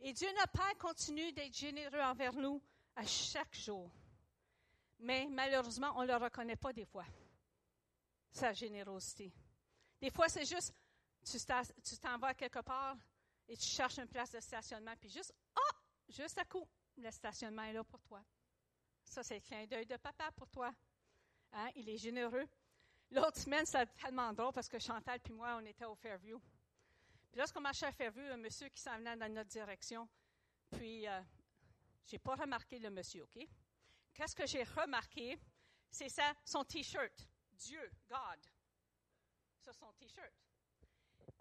[0.01, 2.61] Et Dieu notre Père continue d'être généreux envers nous
[2.97, 3.89] à chaque jour.
[4.99, 7.07] Mais malheureusement, on ne le reconnaît pas des fois,
[8.33, 9.33] sa générosité.
[10.01, 10.75] Des fois, c'est juste,
[11.23, 12.97] tu t'en vas quelque part
[13.47, 15.77] et tu cherches une place de stationnement, puis juste, ah,
[16.09, 18.21] juste à coup, le stationnement est là pour toi.
[19.09, 20.73] Ça, c'est le clin d'œil de papa pour toi.
[21.53, 21.71] Hein?
[21.77, 22.47] Il est généreux.
[23.11, 26.39] L'autre semaine, c'était tellement drôle parce que Chantal et moi, on était au Fairview.
[27.31, 30.07] Puis lorsqu'on marchait à Fairview, un monsieur qui s'en venait dans notre direction,
[30.71, 31.21] puis euh,
[32.07, 33.47] je n'ai pas remarqué le monsieur, OK?
[34.13, 35.39] Qu'est-ce que j'ai remarqué?
[35.91, 37.27] C'est ça, son T-shirt.
[37.53, 38.47] Dieu, God.
[39.65, 40.33] C'est son T-shirt.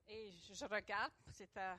[0.07, 1.75] Et je regarde, c'était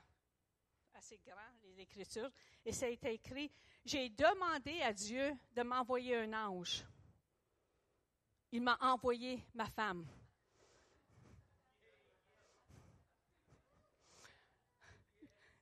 [0.98, 2.30] assez grand, les Écritures,
[2.64, 3.52] et ça a été écrit,
[3.84, 6.84] j'ai demandé à Dieu de m'envoyer un ange.
[8.50, 10.04] Il m'a envoyé ma femme.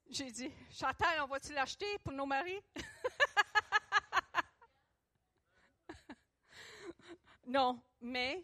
[0.09, 2.63] J'ai dit, Chantal, on va-tu l'acheter pour nos maris?
[7.47, 8.43] non, mais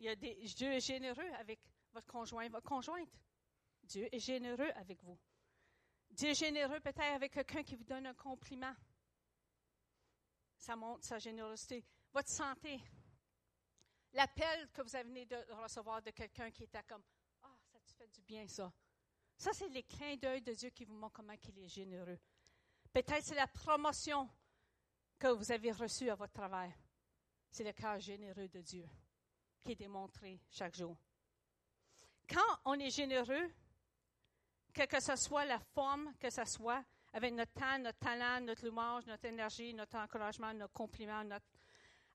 [0.00, 1.60] il y a des, Dieu est généreux avec
[1.92, 3.08] votre conjoint, votre conjointe.
[3.90, 5.18] Dieu est généreux avec vous.
[6.12, 8.74] Dieu est généreux peut-être avec quelqu'un qui vous donne un compliment.
[10.56, 11.84] Ça montre sa générosité.
[12.12, 12.80] Votre santé.
[14.12, 17.02] L'appel que vous venez de recevoir de quelqu'un qui était comme
[17.42, 18.72] Ah, ça te fait du bien, ça.
[19.36, 22.18] Ça, c'est les clins d'œil de Dieu qui vous montrent comment il est généreux.
[22.92, 24.28] Peut-être c'est la promotion
[25.18, 26.72] que vous avez reçue à votre travail.
[27.50, 28.88] C'est le cœur généreux de Dieu
[29.62, 30.96] qui est démontré chaque jour.
[32.28, 33.50] Quand on est généreux,
[34.72, 38.66] que, que ce soit la forme, que ce soit avec notre temps, notre talent, notre
[38.66, 41.46] louange, notre énergie, notre encouragement, notre compliment, notre...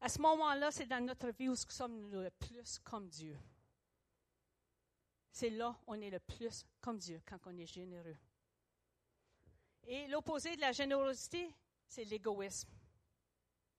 [0.02, 3.38] à ce moment-là, c'est dans notre vie où nous sommes le plus comme Dieu.
[5.32, 8.18] C'est là où on est le plus comme Dieu, quand on est généreux.
[9.84, 11.54] Et l'opposé de la générosité,
[11.86, 12.70] c'est l'égoïsme.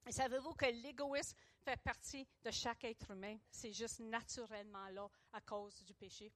[0.06, 3.38] Et savez-vous que l'égoïsme fait partie de chaque être humain?
[3.50, 6.30] C'est juste naturellement là à cause du péché.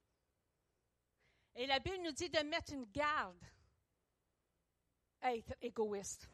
[1.55, 3.45] Et la Bible nous dit de mettre une garde
[5.21, 6.29] à être égoïste.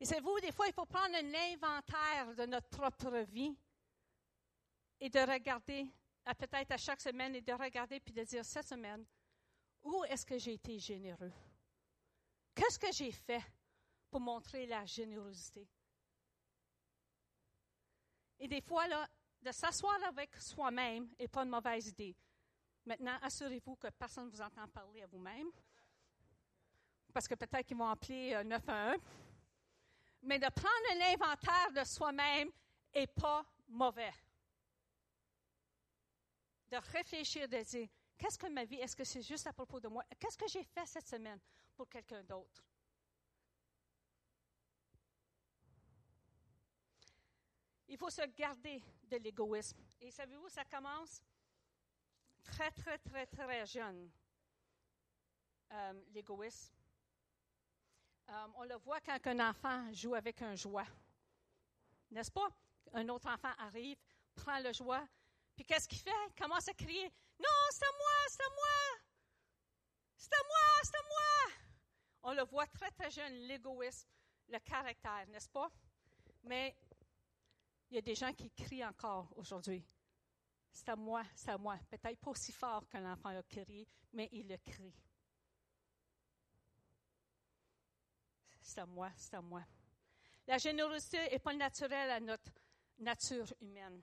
[0.00, 3.56] Et savez-vous, des fois, il faut prendre un inventaire de notre propre vie
[5.00, 5.86] et de regarder
[6.38, 9.04] peut-être à chaque semaine et de regarder puis de dire cette semaine,
[9.82, 11.32] où est-ce que j'ai été généreux?
[12.54, 13.42] Qu'est-ce que j'ai fait
[14.10, 15.68] pour montrer la générosité?
[18.38, 19.08] Et des fois, là,
[19.42, 22.16] de s'asseoir avec soi-même n'est pas une mauvaise idée.
[22.86, 25.50] Maintenant, assurez-vous que personne ne vous entend parler à vous-même,
[27.12, 28.94] parce que peut-être qu'ils vont appeler 911.
[28.94, 28.98] Euh,
[30.22, 32.50] Mais de prendre un inventaire de soi-même
[32.94, 34.12] n'est pas mauvais
[36.74, 39.88] de réfléchir, de dire, qu'est-ce que ma vie, est-ce que c'est juste à propos de
[39.88, 40.04] moi?
[40.18, 41.38] Qu'est-ce que j'ai fait cette semaine
[41.76, 42.64] pour quelqu'un d'autre?
[47.88, 49.78] Il faut se garder de l'égoïsme.
[50.00, 51.22] Et savez-vous, ça commence
[52.44, 54.10] très, très, très, très jeune,
[55.72, 56.72] euh, l'égoïsme.
[58.28, 60.86] Euh, on le voit quand un enfant joue avec un joie.
[62.10, 62.48] N'est-ce pas?
[62.92, 63.98] Un autre enfant arrive,
[64.34, 65.06] prend le joie,
[65.56, 66.10] puis qu'est-ce qu'il fait?
[66.28, 69.00] Il commence à crier Non, c'est moi, c'est moi!
[70.16, 71.54] C'est moi, c'est moi!
[72.22, 74.08] On le voit très, très jeune, l'égoïsme,
[74.48, 75.70] le caractère, n'est-ce pas?
[76.44, 76.76] Mais
[77.90, 79.84] il y a des gens qui crient encore aujourd'hui.
[80.74, 81.78] C'est à moi, c'est à moi.
[81.88, 84.92] Peut-être pas aussi fort qu'un enfant a crié, mais il le crie.
[88.60, 89.64] C'est à moi, c'est à moi.
[90.46, 92.52] La générosité n'est pas naturelle à notre
[92.98, 94.02] nature humaine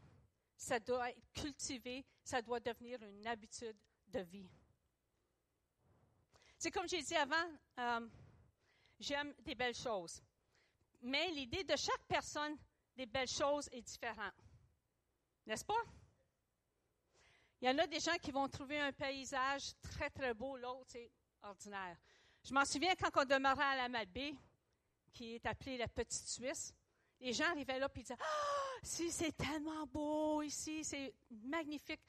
[0.62, 3.76] ça doit être cultivé, ça doit devenir une habitude
[4.10, 4.48] de vie.
[6.56, 8.08] C'est comme j'ai dit avant, euh,
[9.00, 10.22] j'aime des belles choses.
[11.02, 12.56] Mais l'idée de chaque personne
[12.96, 14.36] des belles choses est différente.
[15.48, 15.84] N'est-ce pas?
[17.62, 20.88] Il y en a des gens qui vont trouver un paysage très, très beau, l'autre,
[20.88, 21.12] c'est
[21.44, 21.96] ordinaire.
[22.44, 24.34] Je m'en souviens quand on demeurait à la Malbaie,
[25.14, 26.74] qui est appelée la Petite Suisse,
[27.20, 32.02] les gens arrivaient là et disaient Ah, si c'est tellement beau ici, c'est magnifique.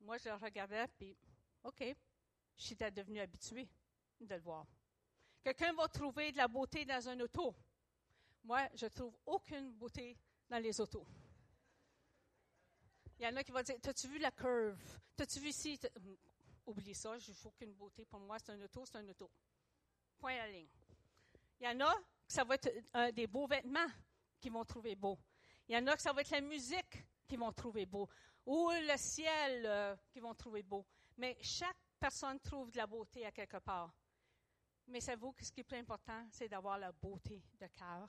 [0.00, 1.16] Moi, je le regardais, puis,
[1.62, 1.84] OK,
[2.56, 3.68] je suis devenu habitué
[4.20, 4.66] de le voir.
[5.44, 7.54] Quelqu'un va trouver de la beauté dans un auto.
[8.42, 10.16] Moi, je trouve aucune beauté
[10.48, 11.06] dans les autos.
[13.18, 14.78] Il y en a qui vont dire T'as-tu vu la curve?
[15.16, 15.78] T'as-tu vu ici?
[15.96, 16.16] Hum,
[16.66, 18.04] Oublie ça, je n'ai aucune beauté.
[18.04, 19.30] Pour moi, c'est un auto, c'est un auto.
[20.18, 20.68] Point à la ligne.
[21.60, 23.88] Il y en a que ça va être des beaux vêtements
[24.38, 25.18] qui vont trouver beau.
[25.68, 28.08] Il y en a que ça va être la musique qui vont trouver beau,
[28.46, 30.86] ou le ciel euh, qui vont trouver beau.
[31.16, 33.92] Mais chaque personne trouve de la beauté à quelque part.
[34.86, 38.08] Mais savez-vous que ce qui est plus important, c'est d'avoir la beauté de cœur?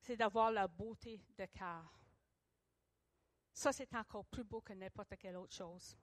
[0.00, 1.98] C'est d'avoir la beauté de cœur.
[3.58, 5.96] Ça, c'est encore plus beau que n'importe quelle autre chose.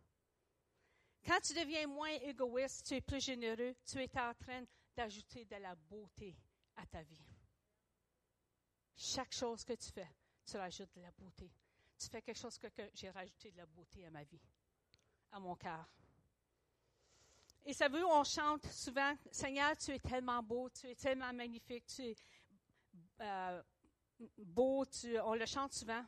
[1.25, 5.55] Quand tu deviens moins égoïste, tu es plus généreux, tu es en train d'ajouter de
[5.55, 6.35] la beauté
[6.75, 7.23] à ta vie.
[8.97, 10.09] Chaque chose que tu fais,
[10.45, 11.49] tu rajoutes de la beauté.
[11.97, 14.41] Tu fais quelque chose que, j'ai rajouté de la beauté à ma vie,
[15.31, 15.89] à mon cœur.
[17.63, 21.85] Et ça veut, on chante souvent, Seigneur, tu es tellement beau, tu es tellement magnifique,
[21.85, 22.15] tu es
[23.21, 23.63] euh,
[24.39, 24.83] beau,
[25.23, 26.03] on le chante souvent.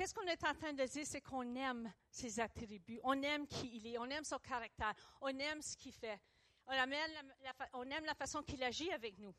[0.00, 1.06] Qu'est-ce qu'on est en train de dire?
[1.06, 5.28] C'est qu'on aime ses attributs, on aime qui il est, on aime son caractère, on
[5.28, 6.18] aime ce qu'il fait,
[6.66, 9.34] on aime la, façon qu'il agit avec nous,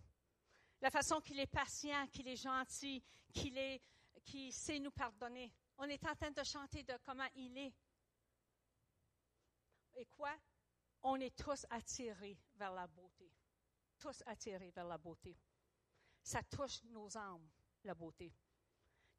[0.80, 3.82] la façon qu'il est patient, qu'il est gentil, qu'il est,
[4.24, 5.52] qu'il sait nous pardonner.
[5.80, 7.74] On est en train de chanter de comment il est.
[9.96, 10.36] Et quoi?
[11.02, 13.34] On est tous attirés vers la beauté.
[13.98, 15.36] Tous attirés vers la beauté.
[16.22, 17.50] Ça touche nos âmes,
[17.84, 18.32] la beauté.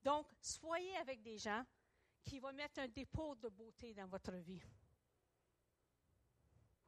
[0.03, 1.65] Donc, soyez avec des gens
[2.23, 4.63] qui vont mettre un dépôt de beauté dans votre vie.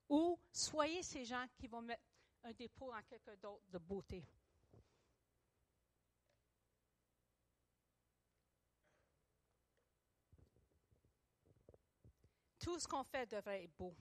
[0.08, 2.02] Ou soyez ces gens qui vont mettre
[2.42, 4.24] un dépôt en quelque d'autre de beauté.
[12.58, 13.94] Tout ce qu'on fait devrait être beau.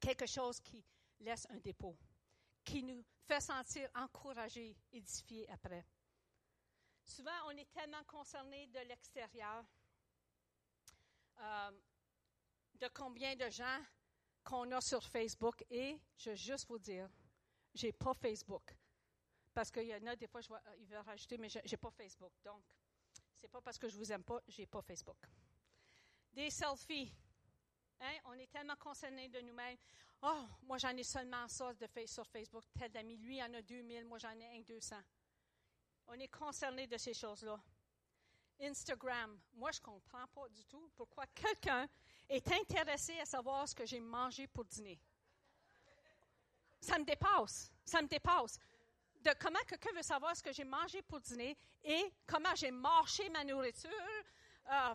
[0.00, 0.84] Quelque chose qui
[1.20, 1.96] laisse un dépôt,
[2.64, 5.84] qui nous fait sentir encouragés, édifiés après.
[7.08, 9.64] Souvent, on est tellement concerné de l'extérieur,
[11.40, 11.70] euh,
[12.74, 13.82] de combien de gens
[14.44, 15.64] qu'on a sur Facebook.
[15.70, 17.08] Et je veux juste vous dire,
[17.74, 18.76] je n'ai pas Facebook.
[19.54, 21.76] Parce qu'il y en a des fois, je vois, ils veulent rajouter, mais je n'ai
[21.78, 22.32] pas Facebook.
[22.44, 22.62] Donc,
[23.34, 25.26] ce n'est pas parce que je ne vous aime pas, je n'ai pas Facebook.
[26.32, 27.12] Des selfies.
[28.00, 28.18] Hein?
[28.26, 29.78] On est tellement concerné de nous-mêmes.
[30.22, 32.64] Oh, moi, j'en ai seulement ça de sur Facebook.
[32.78, 34.96] Tel ami, lui, en a 2000, moi, j'en ai un 200.
[36.08, 37.60] On est concerné de ces choses-là.
[38.60, 41.86] Instagram, moi, je ne comprends pas du tout pourquoi quelqu'un
[42.28, 44.98] est intéressé à savoir ce que j'ai mangé pour dîner.
[46.80, 47.70] Ça me dépasse.
[47.84, 48.58] Ça me dépasse.
[49.20, 53.28] De comment quelqu'un veut savoir ce que j'ai mangé pour dîner et comment j'ai marché
[53.28, 53.90] ma nourriture.
[54.70, 54.94] Euh,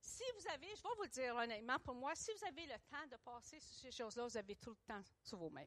[0.00, 3.06] si vous avez, je vais vous dire honnêtement, pour moi, si vous avez le temps
[3.10, 5.66] de passer sur ces choses-là, vous avez trop de temps sur vos mains.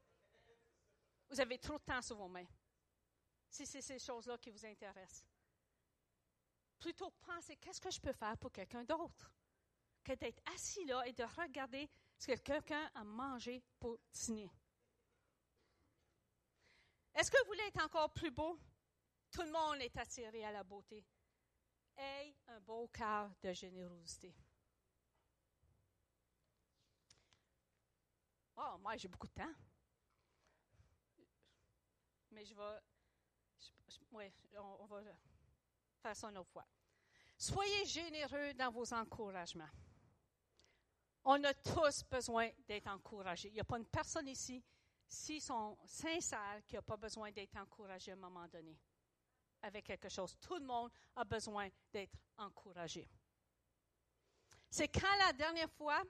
[1.30, 2.48] Vous avez trop de temps sur vos mains
[3.50, 5.26] si c'est ces choses-là qui vous intéressent.
[6.80, 9.34] Plutôt pensez, qu'est-ce que je peux faire pour quelqu'un d'autre?
[10.04, 14.50] Que d'être assis là et de regarder ce que quelqu'un a mangé pour dîner.
[17.14, 18.58] Est-ce que vous voulez être encore plus beau?
[19.32, 21.06] Tout le monde est attiré à la beauté.
[21.98, 24.34] Ayez un beau cœur de générosité.
[28.56, 29.54] Oh, moi, j'ai beaucoup de temps.
[32.32, 32.80] Mais je vais
[34.12, 35.02] oui, on, va
[36.02, 36.64] faire ça une autre.
[37.38, 39.70] Soyez généreux dans vos encouragements.
[41.24, 43.50] On a tous besoin d'être encouragés.
[43.50, 44.64] Il n'y a pas une personne ici,
[45.08, 48.78] s'ils sont sincères, qui n'a pas besoin d'être encouragé à un moment donné
[49.62, 50.38] avec quelque chose.
[50.40, 53.08] Tout le monde a besoin d'être encouragé.
[54.70, 56.02] C'est quand la dernière fois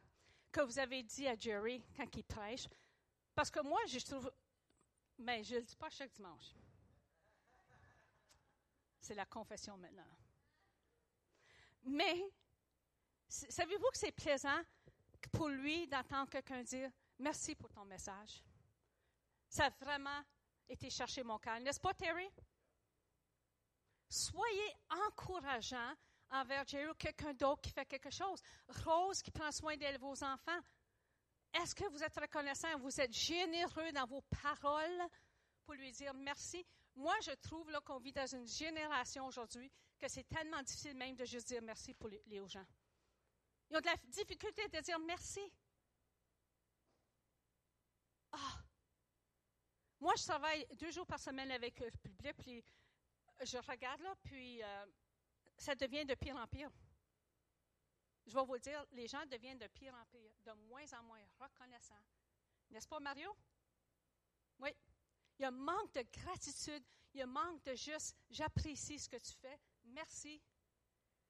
[0.51, 2.67] que vous avez dit à Jerry, quand il prêche,
[3.33, 4.31] parce que moi, je trouve,
[5.17, 6.53] mais je ne le dis pas chaque dimanche.
[8.99, 10.03] C'est la confession maintenant.
[11.83, 12.31] Mais,
[13.27, 14.62] savez-vous que c'est plaisant
[15.31, 18.41] pour lui d'entendre quelqu'un dire Merci pour ton message.
[19.49, 20.23] Ça a vraiment
[20.69, 21.59] été chercher mon cœur.
[21.59, 22.29] N'est-ce pas, Terry?
[24.07, 25.93] Soyez encourageant
[26.31, 28.41] envers Jerry ou quelqu'un d'autre qui fait quelque chose.
[28.85, 30.59] Rose qui prend soin de vos enfants.
[31.53, 32.77] Est-ce que vous êtes reconnaissant?
[32.77, 35.01] Vous êtes généreux dans vos paroles
[35.65, 36.65] pour lui dire merci?
[36.99, 41.23] Moi, je trouve qu'on vit dans une génération aujourd'hui que c'est tellement difficile même de
[41.23, 42.65] juste dire merci pour les, gens.
[43.69, 45.39] Ils ont de la difficulté de dire merci.
[48.33, 48.62] Ah!
[50.02, 52.65] Moi, je travaille deux jours par semaine avec le public, puis
[53.43, 54.85] je regarde là, puis euh,
[55.56, 56.69] ça devient de pire en pire.
[58.25, 61.04] Je vais vous le dire, les gens deviennent de pire en pire, de moins en
[61.04, 62.04] moins reconnaissants.
[62.71, 63.33] N'est-ce pas, Mario?
[64.60, 64.75] Oui.
[65.40, 66.83] Il y a un manque de gratitude.
[67.13, 69.58] Il y a un manque de juste, j'apprécie ce que tu fais.
[69.85, 70.42] Merci.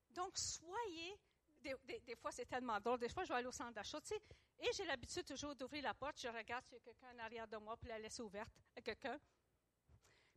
[0.09, 1.17] Donc, soyez.
[1.61, 2.99] Des, fois, c'est tellement drôle.
[2.99, 4.21] Des fois, je vais aller au centre d'achat, tu sais,
[4.59, 6.19] et j'ai l'habitude toujours d'ouvrir la porte.
[6.19, 8.81] Je regarde s'il y a quelqu'un en arrière de moi, puis la laisser ouverte à
[8.81, 9.19] quelqu'un.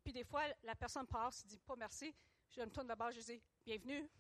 [0.03, 2.13] Puis des fois, la personne passe, dit pas merci.
[2.51, 4.11] Je me tourne d'abord, je dis bienvenue.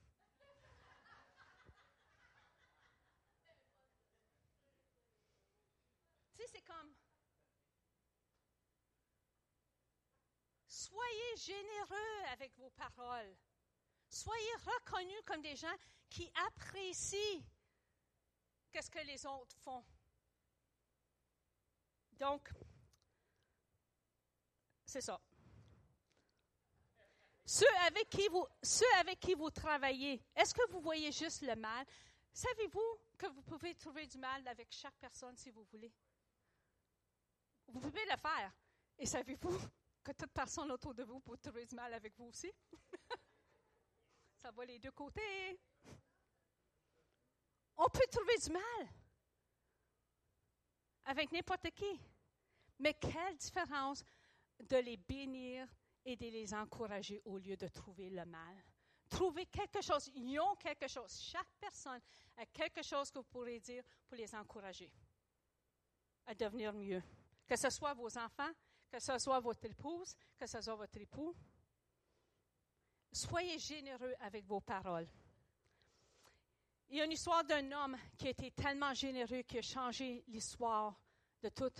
[6.36, 6.94] tu sais, c'est comme.
[10.92, 13.34] Soyez généreux avec vos paroles.
[14.10, 15.74] Soyez reconnus comme des gens
[16.10, 17.42] qui apprécient
[18.80, 19.84] ce que les autres font.
[22.12, 22.50] Donc,
[24.84, 25.18] c'est ça.
[27.44, 31.56] Ceux avec qui vous, ceux avec qui vous travaillez, est-ce que vous voyez juste le
[31.56, 31.86] mal?
[32.32, 35.92] Savez-vous que vous pouvez trouver du mal avec chaque personne si vous voulez?
[37.66, 38.52] Vous pouvez le faire.
[38.98, 39.58] Et savez-vous
[40.02, 42.50] que toute personne autour de vous peut trouver du mal avec vous aussi?
[44.42, 45.60] Ça va les deux côtés.
[47.76, 48.88] On peut trouver du mal
[51.04, 52.00] avec n'importe qui.
[52.78, 54.04] Mais quelle différence
[54.58, 55.68] de les bénir
[56.04, 58.56] et de les encourager au lieu de trouver le mal?
[59.08, 61.20] Trouver quelque chose, ils ont quelque chose.
[61.20, 62.00] Chaque personne
[62.36, 64.90] a quelque chose que vous pourrez dire pour les encourager
[66.26, 67.02] à devenir mieux.
[67.46, 68.50] Que ce soit vos enfants,
[68.92, 71.34] que ce soit votre épouse, que ce soit votre époux.
[73.10, 75.08] Soyez généreux avec vos paroles.
[76.90, 80.22] Il y a une histoire d'un homme qui a été tellement généreux qu'il a changé
[80.28, 80.94] l'histoire
[81.42, 81.72] de tout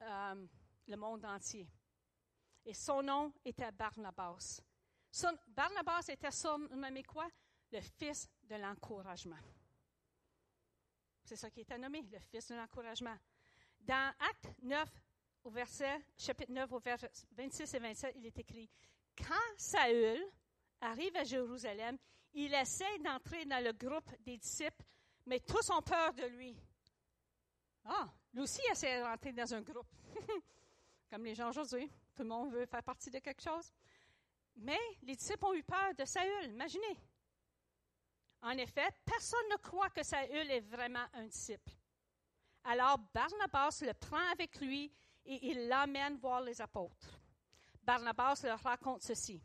[0.00, 0.46] euh,
[0.86, 1.68] le monde entier.
[2.64, 4.60] Et son nom était Barnabas.
[5.48, 7.26] Barnabas était surnommé quoi?
[7.72, 9.38] Le fils de l'encouragement.
[11.24, 13.18] C'est ça qui était nommé, le fils de l'encouragement.
[13.80, 14.88] Dans Acte 9,
[15.44, 18.68] au verset, chapitre 9, au verset 26 et 27, il est écrit
[19.16, 20.22] Quand Saül
[20.80, 21.96] arrive à Jérusalem,
[22.34, 24.84] il essaie d'entrer dans le groupe des disciples,
[25.26, 26.56] mais tous ont peur de lui.
[27.84, 29.88] Ah, lui aussi essaie d'entrer dans un groupe,
[31.10, 31.90] comme les gens aujourd'hui.
[32.14, 33.72] Tout le monde veut faire partie de quelque chose.
[34.56, 36.98] Mais les disciples ont eu peur de Saül, imaginez.
[38.42, 41.72] En effet, personne ne croit que Saül est vraiment un disciple.
[42.64, 44.92] Alors Barnabas le prend avec lui
[45.28, 47.20] et il l'emmène voir les apôtres.
[47.82, 49.42] Barnabas leur raconte ceci.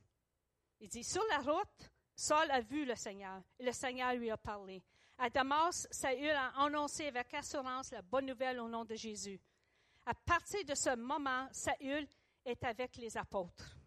[0.79, 4.38] Il dit, sur la route, Saul a vu le Seigneur et le Seigneur lui a
[4.38, 4.81] parlé.
[5.17, 9.39] À Damas, Saül a annoncé avec assurance la bonne nouvelle au nom de Jésus.
[10.05, 12.07] À partir de ce moment, Saül
[12.45, 13.77] est avec les apôtres.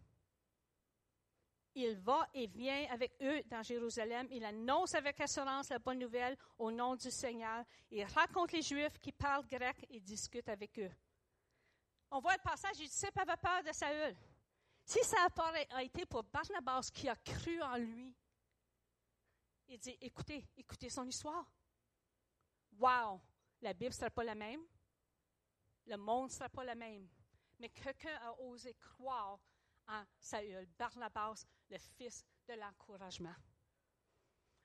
[1.75, 4.27] Il va et vient avec eux dans Jérusalem.
[4.31, 7.63] Il annonce avec assurance la bonne nouvelle au nom du Seigneur.
[7.91, 10.91] Il raconte les Juifs qui parlent grec et discute avec eux.
[12.11, 14.15] On voit le passage, les disciples avaient peur de Saül.
[14.85, 15.27] Si ça
[15.71, 18.15] a été pour Barnabas qui a cru en lui,
[19.67, 21.45] il dit, écoutez, écoutez son histoire.
[22.79, 23.19] Wow,
[23.61, 24.61] la Bible ne sera pas la même.
[25.85, 27.07] Le monde ne sera pas le même.
[27.59, 29.39] Mais quelqu'un a osé croire
[29.87, 33.35] en Saül, Barnabas, le fils de l'encouragement.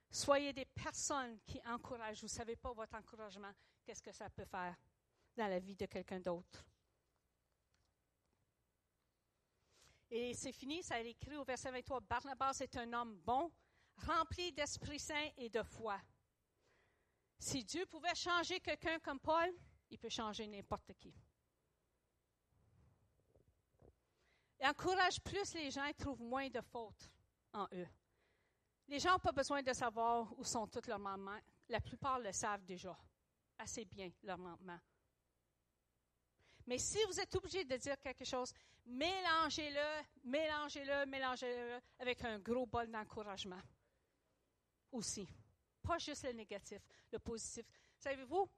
[0.09, 2.19] Soyez des personnes qui encouragent.
[2.19, 3.51] Vous ne savez pas votre encouragement,
[3.83, 4.77] qu'est-ce que ça peut faire
[5.35, 6.63] dans la vie de quelqu'un d'autre.
[10.15, 13.51] Et c'est fini, ça a écrit au verset 23, Barnabas est un homme bon,
[14.05, 15.99] rempli d'Esprit Saint et de foi.
[17.39, 19.51] Si Dieu pouvait changer quelqu'un comme Paul,
[19.89, 21.15] il peut changer n'importe qui.
[24.61, 27.09] encourage plus les gens et trouve moins de fautes
[27.51, 27.87] en eux.
[28.87, 31.39] Les gens n'ont pas besoin de savoir où sont tous leurs manquements.
[31.69, 32.95] La plupart le savent déjà
[33.57, 34.79] assez bien, leurs manquements.
[36.67, 38.53] Mais si vous êtes obligé de dire quelque chose,
[38.85, 43.61] mélangez-le, mélangez-le, mélangez-le avec un gros bol d'encouragement
[44.91, 45.27] aussi.
[45.81, 47.65] Pas juste le négatif, le positif.
[47.97, 48.49] Savez-vous,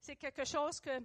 [0.00, 0.98] c'est quelque chose que,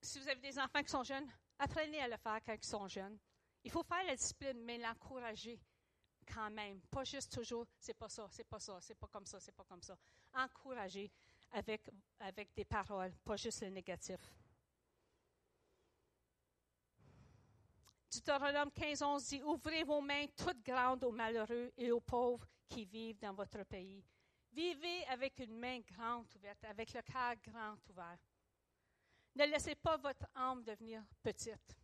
[0.00, 2.88] si vous avez des enfants qui sont jeunes, apprenez à le faire quand ils sont
[2.88, 3.18] jeunes.
[3.64, 5.60] Il faut faire la discipline, mais l'encourager
[6.32, 6.80] quand même.
[6.90, 9.64] Pas juste toujours, c'est pas ça, c'est pas ça, c'est pas comme ça, c'est pas
[9.64, 9.96] comme ça.
[10.34, 11.10] Encourager
[11.52, 14.20] avec, des paroles, pas juste le négatif.
[18.12, 22.84] Deutéronome 15, 11 dit Ouvrez vos mains toutes grandes aux malheureux et aux pauvres qui
[22.84, 24.02] vivent dans votre pays.
[24.52, 28.18] Vivez avec une main grande ouverte, avec le cœur grand ouvert.
[29.34, 31.76] Ne laissez pas votre âme devenir petite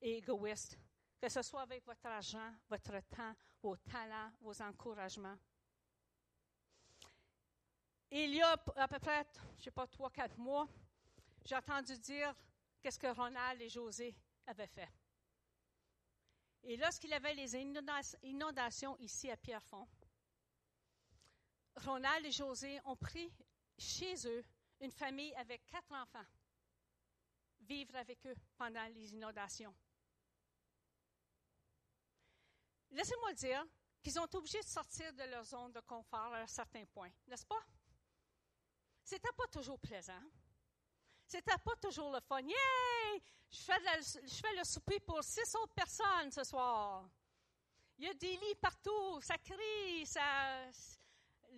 [0.00, 0.78] et égoïste,
[1.20, 5.36] que ce soit avec votre argent, votre temps, vos talents, vos encouragements.
[8.20, 10.68] Il y a à peu près, je ne sais pas, trois, quatre mois,
[11.44, 12.34] j'ai entendu dire
[12.80, 14.14] qu'est-ce que Ronald et José
[14.46, 14.88] avaient fait.
[16.64, 17.56] Et lorsqu'il avait les
[18.22, 19.88] inondations ici à Pierrefonds,
[21.76, 23.32] Ronald et José ont pris
[23.78, 24.44] chez eux
[24.80, 26.26] une famille avec quatre enfants.
[27.62, 29.74] vivre avec eux pendant les inondations.
[32.90, 33.64] Laissez-moi dire
[34.02, 37.10] qu'ils ont été obligés de sortir de leur zone de confort à un certain point,
[37.26, 37.64] n'est-ce pas?
[39.04, 40.22] C'était pas toujours plaisant.
[41.26, 42.40] C'était pas toujours le fun.
[42.40, 43.22] Yay!
[43.50, 47.08] Je fais, le souper pour six autres personnes ce soir.
[47.98, 50.66] Il y a des lits partout, ça crie, ça,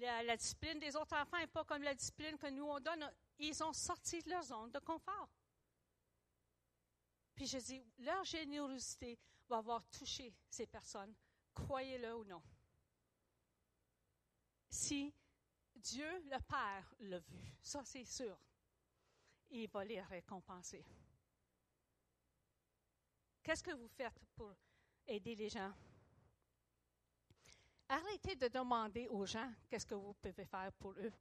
[0.01, 3.11] la, discipline des autres enfants n'est pas comme la discipline que nous on donne.
[3.39, 5.29] Ils ont sorti de leur zone de confort.
[7.35, 9.19] Puis je dis, leur générosité
[9.49, 11.15] va avoir touché ces personnes,
[11.53, 12.43] croyez-le ou non.
[14.71, 15.15] Si
[15.75, 18.39] Dieu le Père l'a vu, ça c'est sûr,
[19.51, 20.85] il va les récompenser.
[23.43, 24.55] Qu'est-ce que vous faites pour
[25.07, 25.73] aider les gens?
[27.89, 31.13] Arrêtez de demander aux gens qu'est-ce que vous pouvez faire pour eux.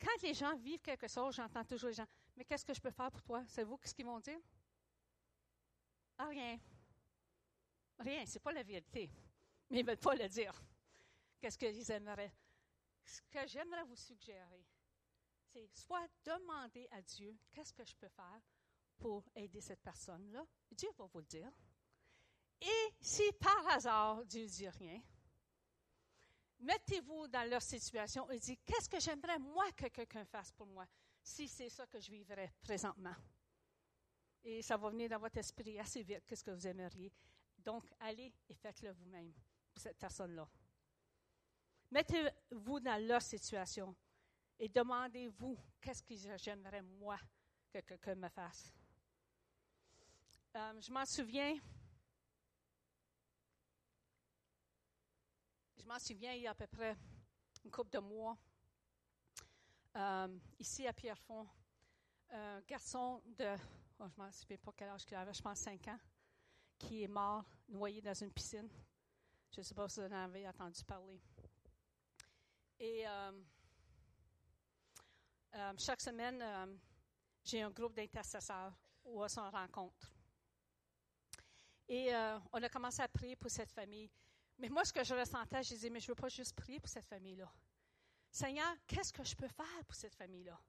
[0.00, 2.90] Quand les gens vivent quelque chose, j'entends toujours les gens, mais qu'est-ce que je peux
[2.90, 3.44] faire pour toi?
[3.46, 4.40] C'est vous ce qu'ils vont dire?
[6.18, 6.58] Ah, rien.
[7.98, 9.08] Rien, c'est pas la vérité.
[9.70, 10.60] Mais ils ne veulent pas le dire.
[11.40, 12.32] Qu'est-ce qu'ils aimeraient?
[13.04, 14.66] Ce que j'aimerais vous suggérer,
[15.52, 18.40] c'est soit demander à Dieu qu'est-ce que je peux faire
[18.98, 20.46] pour aider cette personne-là.
[20.70, 21.50] Dieu va vous le dire.
[22.60, 25.02] Et si par hasard Dieu ne dit rien,
[26.60, 30.86] mettez-vous dans leur situation et dites, qu'est-ce que j'aimerais moi que quelqu'un fasse pour moi
[31.22, 33.14] si c'est ça que je vivrais présentement.
[34.44, 37.12] Et ça va venir dans votre esprit assez vite, qu'est-ce que vous aimeriez.
[37.58, 39.32] Donc, allez et faites-le vous-même
[39.72, 40.48] pour cette personne-là.
[41.92, 43.94] Mettez-vous dans leur situation
[44.58, 47.18] et demandez-vous qu'est-ce que j'aimerais moi
[47.70, 48.72] que quelqu'un me fasse.
[50.56, 51.54] Euh, je m'en souviens,
[55.82, 56.96] Je m'en souviens, il y a à peu près
[57.64, 58.38] une couple de mois,
[59.96, 61.48] euh, ici à Pierrefonds,
[62.30, 63.56] un garçon de,
[63.98, 65.98] oh, je ne me souviens pas quel âge il avait, je pense 5 ans,
[66.78, 68.68] qui est mort, noyé dans une piscine.
[69.50, 71.20] Je ne sais pas si vous en avez entendu parler.
[72.84, 73.32] Et euh,
[75.54, 76.44] euh, chaque semaine,
[77.44, 78.72] j'ai un groupe d'intercesseurs
[79.04, 80.12] où on se rencontre.
[81.88, 82.10] Et
[82.52, 84.10] on a commencé à prier pour cette famille.
[84.58, 86.80] Mais moi, ce que je ressentais, je disais, mais je ne veux pas juste prier
[86.80, 87.48] pour cette famille-là.
[88.32, 90.60] Seigneur, qu'est-ce que je peux faire pour cette famille-là?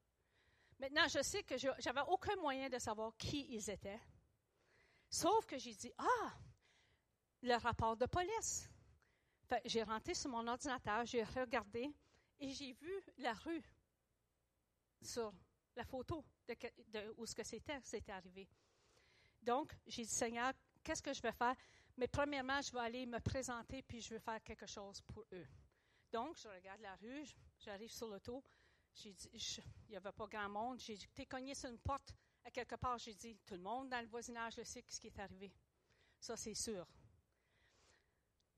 [0.77, 4.01] Maintenant, je sais que je n'avais aucun moyen de savoir qui ils étaient.
[5.09, 6.33] Sauf que j'ai dit, ah,
[7.41, 8.69] le rapport de police.
[9.65, 11.91] j'ai rentré sur mon ordinateur, j'ai regardé
[12.43, 13.63] et j'ai vu la rue
[15.01, 15.33] sur
[15.75, 18.49] la photo de, où ce que c'était, c'était arrivé.
[19.41, 20.51] Donc, j'ai dit, Seigneur,
[20.83, 21.55] qu'est-ce que je vais faire?
[21.95, 25.47] Mais premièrement, je vais aller me présenter puis je vais faire quelque chose pour eux.
[26.11, 27.25] Donc, je regarde la rue,
[27.59, 28.43] j'arrive sur l'auto.
[28.93, 30.79] J'ai il n'y avait pas grand monde.
[30.79, 32.13] J'ai dit, t'es cogné sur une porte
[32.43, 32.97] à quelque part.
[32.97, 35.51] J'ai dit, tout le monde dans le voisinage le sait ce qui est arrivé.
[36.19, 36.85] Ça, c'est sûr.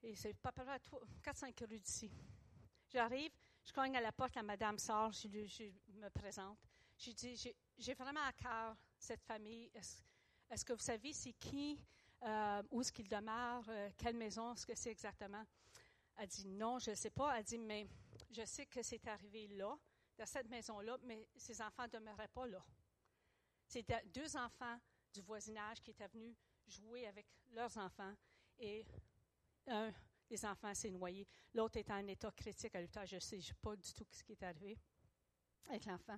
[0.02, 0.66] Et c'est pas près
[1.24, 2.12] 4-5 rues d'ici.
[2.90, 3.32] J'arrive,
[3.66, 6.58] je cogne à la porte à Madame Sarr, je, me présente.
[6.98, 9.70] J'ai dit, j'ai vraiment à cœur cette famille.
[10.50, 11.80] Est-ce que vous savez c'est qui
[12.24, 15.46] euh, où est-ce qu'il demeure, euh, quelle maison, est-ce que c'est exactement?
[16.16, 17.38] Elle dit non, je ne sais pas.
[17.38, 17.88] Elle dit, mais
[18.32, 19.78] je sais que c'est arrivé là,
[20.18, 22.64] dans cette maison-là, mais ces enfants ne demeuraient pas là.
[23.68, 24.80] C'était deux enfants
[25.14, 26.36] du voisinage qui étaient venus
[26.68, 28.14] jouer avec leurs enfants
[28.58, 28.86] et
[29.68, 29.92] un
[30.30, 31.28] des enfants s'est noyé.
[31.54, 33.08] L'autre est en état critique à l'hôpital.
[33.08, 34.78] Je ne sais pas du tout ce qui est arrivé
[35.68, 36.18] avec l'enfant.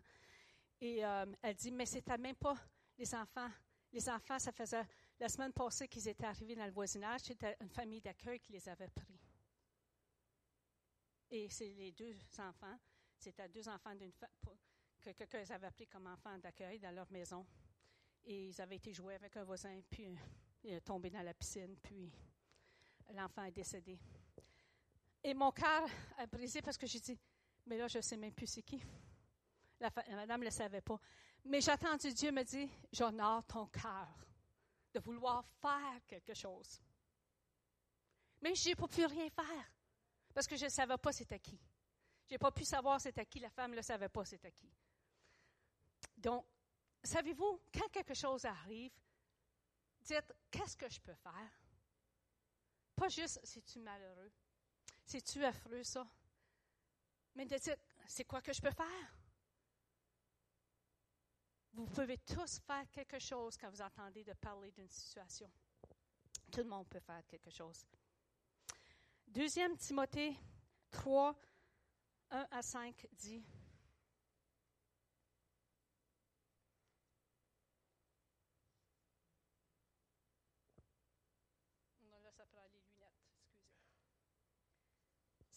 [0.80, 2.56] Et euh, elle dit, mais c'était même pas
[2.98, 3.50] les enfants.
[3.92, 4.86] Les enfants, ça faisait
[5.20, 8.70] la semaine passée qu'ils étaient arrivés dans le voisinage, c'était une famille d'accueil qui les
[8.70, 9.20] avait pris.
[11.30, 12.78] Et c'est les deux enfants,
[13.18, 14.14] c'était deux enfants d'une
[15.00, 17.46] que quelqu'un les avait pris comme enfants d'accueil dans leur maison.
[18.26, 20.18] Et ils avaient été joués avec un voisin, puis
[20.64, 22.12] il est tombé dans la piscine, puis
[23.14, 24.00] l'enfant est décédé.
[25.24, 25.88] Et mon cœur
[26.18, 27.20] a brisé parce que j'ai dit,
[27.66, 28.82] mais là, je ne sais même plus c'est qui.
[29.80, 31.00] La, madame ne le savait pas.
[31.46, 34.08] Mais j'ai entendu Dieu me dire, j'honore ton cœur
[34.94, 36.82] de vouloir faire quelque chose.
[38.42, 39.72] Mais je n'ai pas pu rien faire
[40.34, 41.60] parce que je ne savais pas c'était qui.
[42.28, 43.40] Je n'ai pas pu savoir c'était qui.
[43.40, 44.72] La femme ne savait pas c'était qui.
[46.18, 46.46] Donc,
[47.04, 48.92] savez-vous, quand quelque chose arrive,
[50.02, 51.67] dites qu'est-ce que je peux faire?
[52.98, 54.32] Pas juste c'est-tu malheureux,
[55.06, 56.06] c'est-tu affreux ça,
[57.36, 57.76] mais de dire
[58.08, 59.16] c'est quoi que je peux faire?
[61.74, 65.50] Vous pouvez tous faire quelque chose quand vous entendez de parler d'une situation.
[66.52, 67.86] Tout le monde peut faire quelque chose.
[69.28, 70.36] Deuxième Timothée
[70.90, 71.40] 3,
[72.32, 73.46] 1 à 5 dit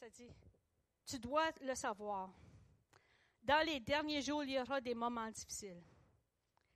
[0.00, 0.32] ça dit,
[1.04, 2.32] tu dois le savoir.
[3.42, 5.82] Dans les derniers jours, il y aura des moments difficiles.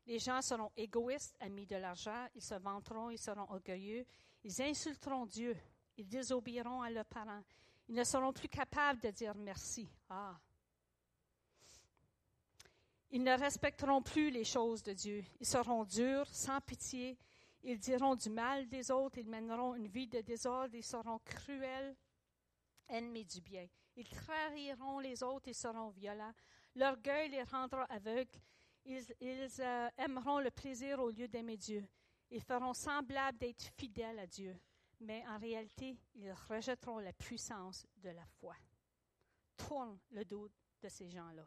[0.06, 4.04] Les gens seront égoïstes, amis de l'argent, ils se vanteront, ils seront orgueilleux,
[4.42, 5.56] ils insulteront Dieu,
[5.96, 7.42] ils désobéiront à leurs parents,
[7.88, 9.88] ils ne seront plus capables de dire merci.
[10.10, 10.38] Ah.
[13.10, 15.24] Ils ne respecteront plus les choses de Dieu.
[15.40, 17.16] Ils seront durs, sans pitié.
[17.62, 19.18] Ils diront du mal des autres.
[19.18, 20.74] Ils mèneront une vie de désordre.
[20.74, 21.94] Ils seront cruels,
[22.88, 23.66] ennemis du bien.
[23.96, 25.48] Ils trahiront les autres.
[25.48, 26.32] Ils seront violents.
[26.74, 28.38] L'orgueil les rendra aveugles.
[28.84, 29.06] Ils,
[29.60, 31.86] euh, aimeront le plaisir au lieu d'aimer Dieu.
[32.30, 34.58] Ils feront semblable d'être fidèles à Dieu.
[35.00, 38.54] Mais en réalité, ils rejetteront la puissance de la foi.
[39.56, 40.48] Tourne le dos
[40.82, 41.46] de ces gens-là.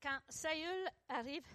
[0.00, 1.46] Quand Saül arrive,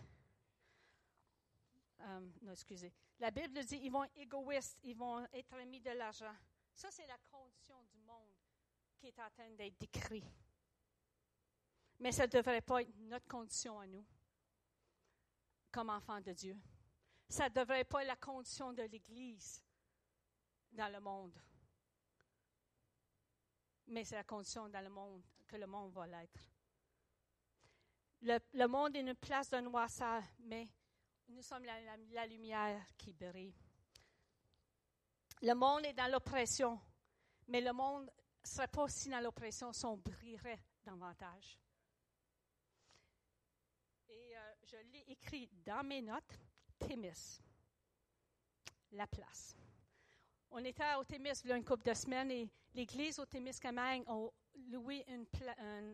[2.01, 5.91] euh, non, excusez, la Bible dit ils vont être égoïstes, ils vont être amis de
[5.91, 6.33] l'argent.
[6.77, 8.35] Ça, c'est la condition du monde
[8.97, 10.23] qui est en train d'être décrit.
[11.99, 14.05] Mais ça ne devrait pas être notre condition à nous,
[15.71, 16.55] comme enfants de Dieu.
[17.27, 19.65] Ça ne devrait pas être la condition de l'Église
[20.71, 21.35] dans le monde.
[23.87, 26.39] Mais c'est la condition dans le monde que le monde va l'être.
[28.21, 30.67] Le, monde est une place de noirceur, mais
[31.27, 33.55] nous sommes la, lumière qui brille.
[35.41, 36.79] Le monde est dans l'oppression,
[37.47, 41.59] mais le monde ne serait pas aussi dans l'oppression si on brillerait davantage.
[44.09, 46.39] Et euh, je l'ai écrit dans mes notes,
[46.79, 47.41] Thémis,
[48.91, 49.55] la place.
[50.49, 54.03] On était au Thémis il y a une couple de semaines et l'église au Témiscamingue
[54.07, 54.27] a
[54.71, 55.05] loué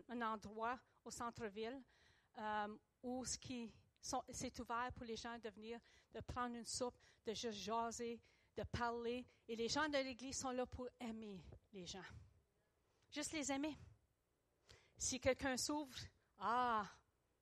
[0.08, 1.82] un, endroit au centre-ville
[2.38, 5.78] euh, où c'est ouvert pour les gens de venir,
[6.14, 8.20] de prendre une soupe, de juste jaser,
[8.56, 9.26] de parler.
[9.48, 11.42] Et les gens de l'Église sont là pour aimer
[11.72, 12.04] les gens.
[13.10, 13.76] Juste les aimer.
[14.96, 15.96] Si quelqu'un s'ouvre,
[16.38, 16.86] ah,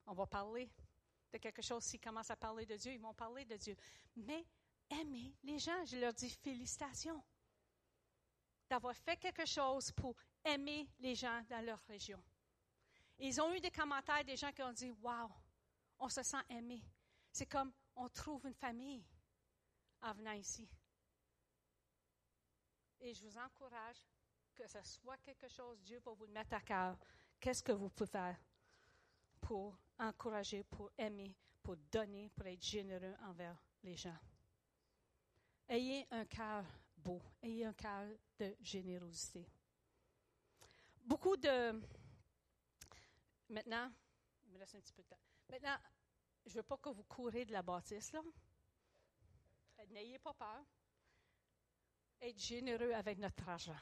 [0.06, 0.70] on va parler
[1.32, 1.84] de quelque chose.
[1.84, 3.76] S'ils commencent à parler de Dieu, ils vont parler de Dieu.
[4.16, 4.44] Mais
[4.90, 7.22] aimer les gens, je leur dis félicitations
[8.68, 12.22] d'avoir fait quelque chose pour aimer les gens dans leur région.
[13.18, 15.30] Ils ont eu des commentaires des gens qui ont dit Wow,
[15.98, 16.82] on se sent aimé.
[17.30, 19.04] C'est comme on trouve une famille
[20.00, 20.68] en venant ici.
[23.02, 24.06] Et je vous encourage
[24.54, 26.96] que ce soit quelque chose, Dieu va vous le mettre à cœur.
[27.40, 28.36] Qu'est-ce que vous pouvez faire
[29.40, 34.16] pour encourager, pour aimer, pour donner, pour être généreux envers les gens?
[35.68, 36.64] Ayez un cœur
[36.96, 38.06] beau, ayez un cœur
[38.38, 39.44] de générosité.
[41.04, 41.82] Beaucoup de
[43.48, 43.92] Maintenant,
[44.44, 45.20] il me laisse un petit peu de temps.
[45.50, 45.76] Maintenant,
[46.46, 48.22] je ne veux pas que vous courez de la bâtisse, là.
[49.90, 50.64] N'ayez pas peur.
[52.22, 53.76] Être généreux avec notre argent.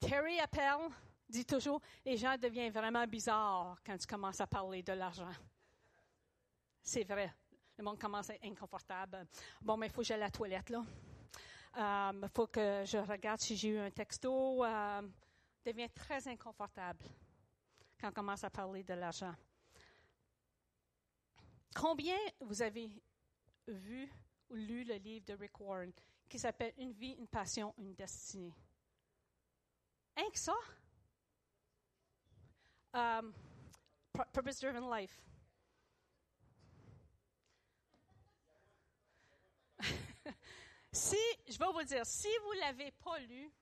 [0.00, 0.88] Terry Appel
[1.28, 5.30] dit toujours les gens deviennent vraiment bizarres quand tu commences à parler de l'argent.
[6.82, 7.32] C'est vrai.
[7.78, 9.28] Le monde commence à être inconfortable.
[9.60, 10.84] Bon, mais il faut que j'aille à la toilette, là.
[11.76, 14.64] Il euh, faut que je regarde si j'ai eu un texto.
[14.64, 15.02] Euh,
[15.64, 17.04] devient très inconfortable
[18.00, 19.34] quand on commence à parler de l'argent.
[21.74, 22.90] Combien vous avez
[23.68, 24.10] vu
[24.48, 25.92] ou lu le livre de Rick Warren?
[26.28, 28.54] Qui s'appelle Une vie, une passion, une destinée?
[30.16, 30.54] Rien que ça?
[32.92, 33.32] Um,
[34.32, 35.20] Purpose Driven Life.
[40.92, 41.16] si,
[41.46, 43.52] je vais vous dire, si vous ne l'avez pas lu,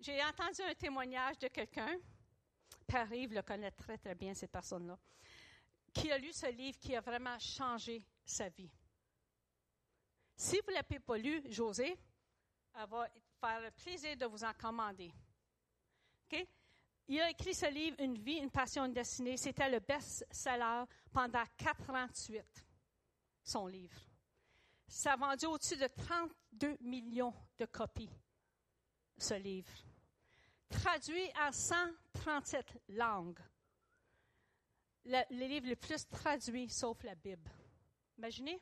[0.00, 1.96] j'ai entendu un témoignage de quelqu'un
[2.94, 4.98] Arrive le connaît très, très bien, cette personne-là,
[5.92, 8.70] qui a lu ce livre qui a vraiment changé sa vie.
[10.36, 11.96] Si vous ne l'avez pas lu, José,
[12.74, 13.08] elle va
[13.40, 15.12] faire le plaisir de vous en commander.
[17.08, 19.36] Il a écrit ce livre, Une vie, une passion, une destinée.
[19.36, 22.42] C'était le best-seller pendant 48,
[23.42, 24.00] son livre.
[24.86, 28.10] Ça a vendu au-dessus de 32 millions de copies,
[29.18, 29.72] ce livre
[30.72, 33.38] traduit à 137 langues.
[35.04, 37.50] Le, les livres les plus traduits, sauf la Bible.
[38.18, 38.60] Imaginez?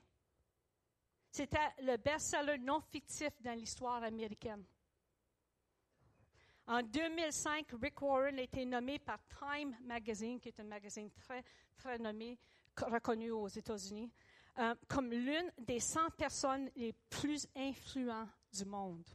[1.30, 4.64] C'était le best-seller non fictif dans l'histoire américaine.
[6.66, 11.42] En 2005, Rick Warren a été nommé par Time Magazine, qui est un magazine très,
[11.76, 12.38] très nommé,
[12.76, 14.10] reconnu aux États-Unis,
[14.58, 19.08] euh, comme l'une des 100 personnes les plus influentes du monde.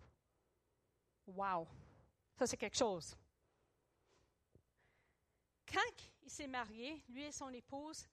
[1.28, 1.68] Wow!
[2.38, 3.16] Ça, c'est quelque chose.
[5.72, 8.08] Quand il s'est marié, lui et son épouse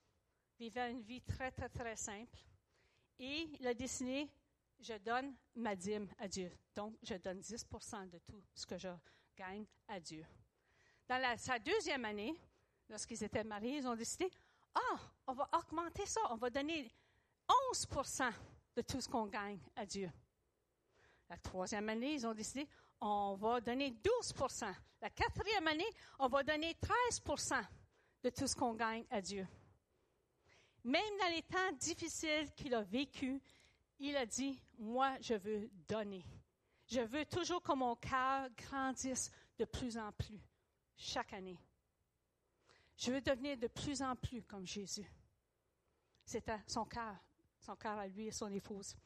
[0.59, 2.39] vivaient une vie très, très, très simple.
[3.19, 4.29] Et il a décidé,
[4.81, 6.51] je donne ma dîme à Dieu.
[6.75, 7.67] Donc, je donne 10
[8.11, 8.89] de tout ce que je
[9.37, 10.25] gagne à Dieu.
[11.09, 12.35] Dans la, sa deuxième année,
[12.89, 14.31] lorsqu'ils étaient mariés, ils ont décidé,
[14.75, 16.91] ah, on va augmenter ça, on va donner
[17.73, 17.89] 11
[18.77, 20.11] de tout ce qu'on gagne à Dieu.
[21.29, 22.69] La troisième année, ils ont décidé,
[23.01, 24.35] on va donner 12
[25.01, 25.89] La quatrième année,
[26.19, 27.23] on va donner 13
[28.23, 29.47] de tout ce qu'on gagne à Dieu.
[30.85, 33.41] Même dans les temps difficiles qu'il a vécu,
[33.99, 36.25] il a dit, moi, je veux donner.
[36.87, 40.41] Je veux toujours que mon cœur grandisse de plus en plus
[40.97, 41.59] chaque année.
[42.97, 45.07] Je veux devenir de plus en plus comme Jésus.
[46.25, 47.17] C'était son cœur,
[47.61, 48.97] son cœur à lui et son épouse.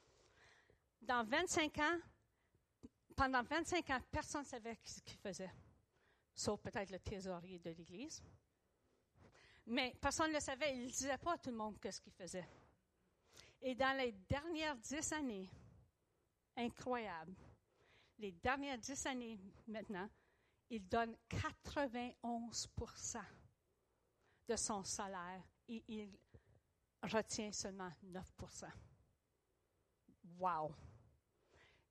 [1.00, 1.98] Dans 25 ans,
[3.14, 5.52] pendant 25 ans, personne ne savait ce qu'il faisait,
[6.34, 8.22] sauf peut-être le trésorier de l'Église.
[9.66, 12.12] Mais personne ne le savait, il ne disait pas à tout le monde ce qu'il
[12.12, 12.48] faisait.
[13.60, 15.50] Et dans les dernières dix années,
[16.56, 17.34] incroyable,
[18.18, 20.08] les dernières dix années maintenant,
[20.70, 23.22] il donne 91%
[24.48, 26.16] de son salaire et il
[27.02, 28.68] retient seulement 9%
[30.38, 30.74] Wow!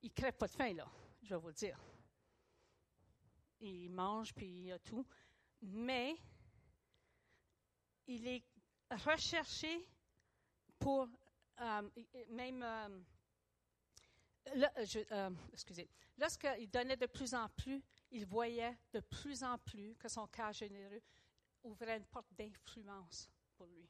[0.02, 0.88] Il ne crève pas de faim, là,
[1.24, 1.80] je vais vous le dire.
[3.60, 5.06] Il mange, puis il a tout.
[5.62, 6.16] Mais
[8.08, 8.44] il est
[8.90, 9.88] recherché
[10.80, 11.08] pour
[11.62, 11.90] euh,
[12.30, 12.64] même.
[12.64, 13.02] Euh,
[15.12, 15.90] euh, excusez.
[16.18, 17.82] Lorsqu'il donnait de plus en plus,
[18.12, 21.02] il voyait de plus en plus que son cœur généreux
[21.64, 23.90] ouvrait une porte d'influence pour lui.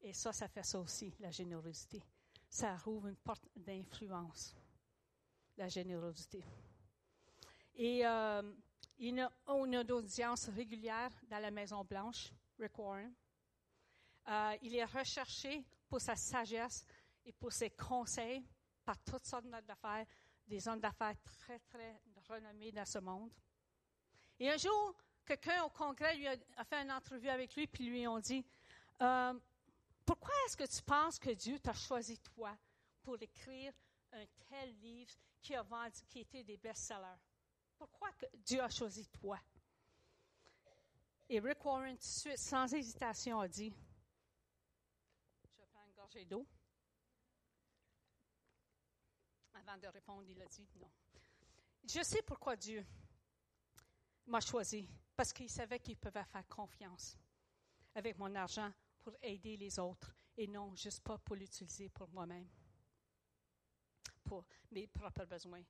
[0.00, 2.02] Et ça, ça fait ça aussi, la générosité.
[2.50, 4.54] Ça rouvre une porte d'influence,
[5.56, 6.44] la générosité.
[7.74, 8.42] Et il a
[8.98, 13.14] une audience régulière dans la Maison Blanche, Rick Warren.
[14.28, 16.84] Euh, il est recherché pour sa sagesse
[17.24, 18.44] et pour ses conseils
[18.84, 20.06] par toutes sortes d'affaires,
[20.46, 23.32] des hommes d'affaires très, très renommés dans ce monde.
[24.38, 24.94] Et un jour,
[25.24, 28.44] quelqu'un au congrès lui a, fait une entrevue avec lui, puis lui ont dit
[29.02, 29.34] euh,
[30.04, 32.56] Pourquoi est-ce que tu penses que Dieu t'a choisi toi
[33.02, 33.72] pour écrire
[34.12, 37.20] un tel livre qui a vendu, qui était des best-sellers?
[37.76, 39.38] Pourquoi Dieu a choisi toi?
[41.30, 43.74] Et Rick Warren, tout de suite, sans hésitation, a dit
[45.58, 46.46] Je prends une gorgée d'eau.
[49.52, 50.90] Avant de répondre, il a dit non.
[51.84, 52.84] Je sais pourquoi Dieu
[54.26, 57.18] m'a choisi parce qu'il savait qu'il pouvait faire confiance
[57.94, 58.70] avec mon argent
[59.00, 62.48] pour aider les autres et non juste pas pour l'utiliser pour moi-même,
[64.24, 65.62] pour mes propres besoins.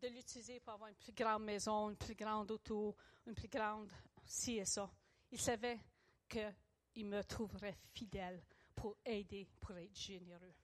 [0.00, 2.96] De l'utiliser pour avoir une plus grande maison, une plus grande auto,
[3.26, 3.92] une plus grande
[4.26, 4.90] ci et ça.
[5.30, 5.80] Il savait
[6.28, 8.42] qu'il me trouverait fidèle
[8.74, 10.54] pour aider, pour être généreux.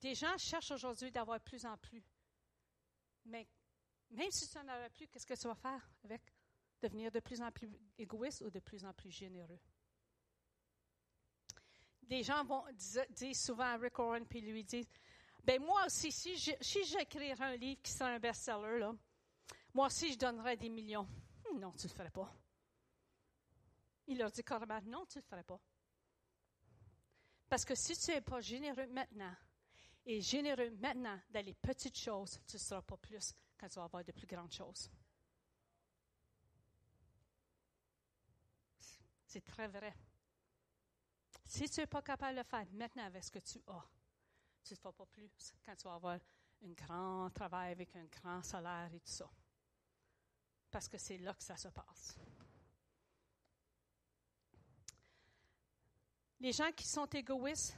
[0.00, 2.04] Des gens cherchent aujourd'hui d'avoir plus en plus.
[3.24, 3.48] Mais
[4.10, 6.22] même si tu n'en avais plus, qu'est-ce que tu vas faire avec?
[6.80, 9.58] Devenir de plus en plus égoïste ou de plus en plus généreux?
[12.02, 12.64] Des gens vont
[13.10, 14.88] dire souvent à Rick Warren, puis lui disent,
[15.42, 18.94] ben moi aussi, si j'écrirais un livre qui serait un best-seller, là,
[19.76, 21.06] moi aussi, je donnerais des millions.
[21.44, 22.34] Hmm, non, tu ne le ferais pas.
[24.06, 25.60] Il leur dit carrément, non, tu ne le ferais pas.
[27.46, 29.34] Parce que si tu n'es pas généreux maintenant,
[30.06, 33.84] et généreux maintenant dans les petites choses, tu ne seras pas plus quand tu vas
[33.84, 34.90] avoir de plus grandes choses.
[39.26, 39.94] C'est très vrai.
[41.44, 43.84] Si tu n'es pas capable de faire maintenant avec ce que tu as,
[44.64, 46.18] tu ne feras pas plus quand tu vas avoir
[46.64, 49.30] un grand travail avec un grand salaire et tout ça.
[50.76, 52.18] Parce que c'est là que ça se passe.
[56.38, 57.74] Les gens qui sont égoïstes,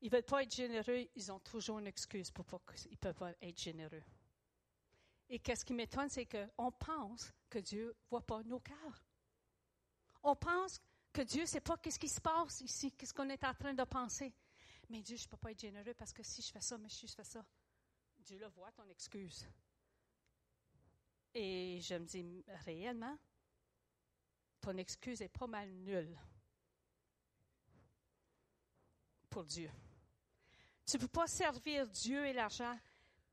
[0.00, 3.16] ils ne veulent pas être généreux, ils ont toujours une excuse pour qu'ils ne peuvent
[3.16, 4.04] pas être généreux.
[5.30, 9.04] Et qu'est-ce qui m'étonne, c'est qu'on pense que Dieu ne voit pas nos cœurs.
[10.22, 10.80] On pense
[11.12, 13.74] que Dieu ne sait pas ce qui se passe ici, qu'est-ce qu'on est en train
[13.74, 14.32] de penser.
[14.90, 16.88] Mais Dieu, je ne peux pas être généreux parce que si je fais ça, mais
[16.88, 17.44] si je fais ça,
[18.20, 19.44] Dieu le voit, ton excuse.
[21.34, 23.16] Et je me dis, réellement,
[24.60, 26.18] ton excuse est pas mal nulle
[29.28, 29.70] pour Dieu.
[30.86, 32.76] Tu ne peux pas servir Dieu et l'argent,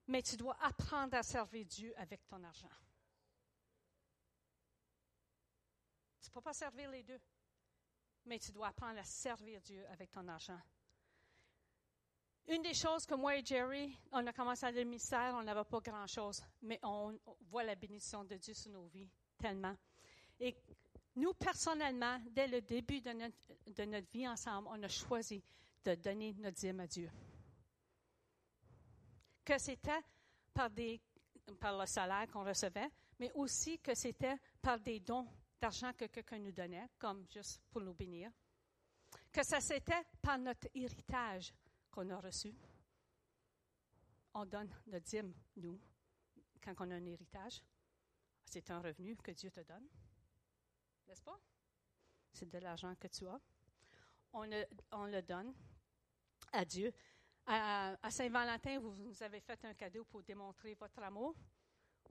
[0.08, 2.70] mais tu dois apprendre à servir Dieu avec ton argent.
[6.22, 7.20] Tu ne peux pas servir les deux,
[8.26, 10.60] mais tu dois apprendre à servir Dieu avec ton argent.
[12.50, 15.80] Une des choses que moi et Jerry, on a commencé à le on n'avait pas
[15.82, 17.20] grand-chose, mais on,
[17.50, 19.76] voit la bénédiction de Dieu sur nos vies tellement.
[20.40, 20.56] Et
[21.18, 25.44] nous, personnellement, dès le début de notre vie ensemble, on a choisi
[25.84, 27.10] de donner notre dîme à Dieu.
[29.44, 30.02] Que c'était
[30.54, 30.70] par
[31.78, 32.90] le salaire qu'on recevait,
[33.20, 35.28] mais aussi que c'était par des dons
[35.60, 38.32] d'argent que quelqu'un nous donnait, comme juste pour nous bénir.
[39.34, 41.54] Que ça c'était par notre héritage
[41.98, 42.54] qu'on a reçu.
[44.36, 45.80] On donne notre dîme, nous,
[46.64, 47.64] quand on a un héritage.
[48.46, 49.88] C'est un revenu que Dieu te donne.
[51.08, 51.40] N'est-ce pas?
[52.32, 53.42] C'est de l'argent que tu as.
[54.32, 55.56] On le, donne
[56.52, 56.94] à Dieu.
[57.48, 61.36] À, Saint-Valentin, vous nous avez fait un cadeau pour démontrer votre amour.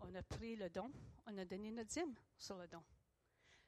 [0.01, 0.91] On a pris le don,
[1.27, 2.83] on a donné notre dîme sur le don.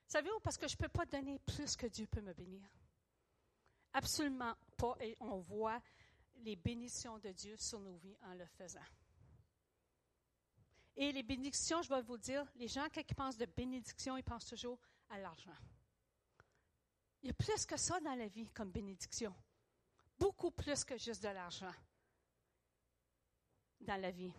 [0.09, 2.69] Savez-vous, parce que je ne peux pas donner plus que Dieu peut me bénir.
[3.93, 4.97] Absolument pas.
[5.01, 5.81] Et on voit
[6.39, 8.85] les bénédictions de Dieu sur nos vies en le faisant.
[10.97, 14.47] Et les bénédictions, je vais vous dire, les gens, qui pensent de bénédiction, ils pensent
[14.47, 15.57] toujours à l'argent.
[17.23, 19.35] Il y a plus que ça dans la vie comme bénédiction.
[20.19, 21.73] Beaucoup plus que juste de l'argent
[23.81, 24.33] dans la vie.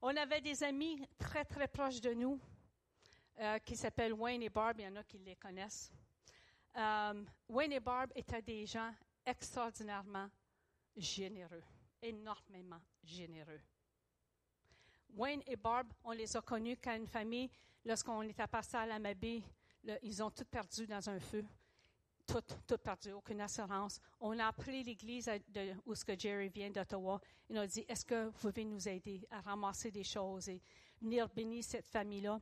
[0.00, 2.40] On avait des amis très, très proches de nous
[3.38, 4.78] euh, qui s'appellent Wayne et Barb.
[4.78, 5.92] Il y en a qui les connaissent.
[6.76, 8.94] Euh, Wayne et Barb étaient des gens
[9.26, 10.30] extraordinairement
[10.98, 11.62] généreux,
[12.02, 13.60] énormément généreux.
[15.14, 17.50] Wayne et Barb, on les a connus quand une famille,
[17.84, 19.42] lorsqu'on était passé à la Mabé,
[20.02, 21.44] ils ont tout perdu dans un feu.
[22.26, 23.98] Tout, tout perdu, aucune assurance.
[24.20, 25.30] On a appelé l'église
[25.86, 27.18] où ce que Jerry vient d'Ottawa.
[27.48, 30.60] Il a dit, est-ce que vous pouvez nous aider à ramasser des choses et
[31.00, 32.38] venir bénir cette famille-là?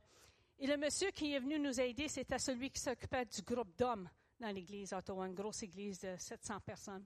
[0.59, 4.09] Et le monsieur qui est venu nous aider, c'était celui qui s'occupait du groupe d'hommes
[4.37, 7.05] dans l'église d'Ottawa, une grosse église de 700 personnes.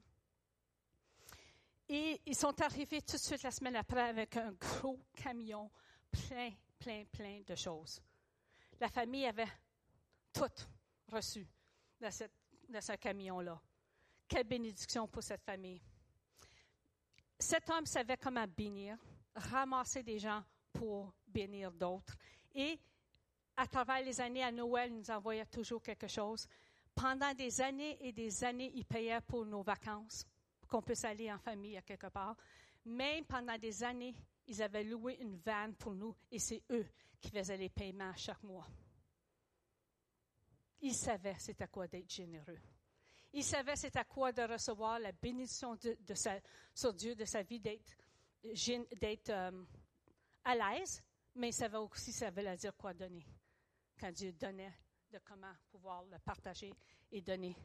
[1.94, 5.70] Et ils sont arrivés tout de suite la semaine après avec un gros camion
[6.10, 8.02] plein, plein, plein de choses.
[8.80, 9.52] La famille avait
[10.32, 10.48] tout
[11.12, 11.46] reçu
[12.00, 12.10] de,
[12.80, 13.62] ce camion-là.
[14.26, 15.82] Quelle bénédiction pour cette famille.
[17.38, 18.98] Cet homme savait comment bénir,
[19.36, 22.16] ramasser des gens pour bénir d'autres.
[22.56, 22.80] Et
[23.58, 26.48] à travers les années à Noël, il nous envoyait toujours quelque chose.
[26.96, 30.26] Pendant des années et des années, il payait pour nos vacances,
[30.72, 32.38] qu'on puisse aller en famille à quelque part.
[32.86, 34.16] Même pendant des années,
[34.48, 36.88] ils avaient loué une vanne pour nous et c'est eux
[37.20, 38.68] qui faisaient les paiements chaque mois.
[40.80, 42.58] Il savait c'était quoi d'être généreux.
[43.34, 45.96] Il savait c'était quoi de recevoir la bénédiction de,
[46.74, 49.64] sur Dieu de sa vie, d'être euh,
[50.44, 51.04] à l'aise,
[51.36, 53.26] mais il savait aussi ça veut dire quoi donner.
[54.00, 54.74] Quand Dieu donnait,
[55.12, 56.74] de comment pouvoir le partager
[57.12, 57.56] et donner.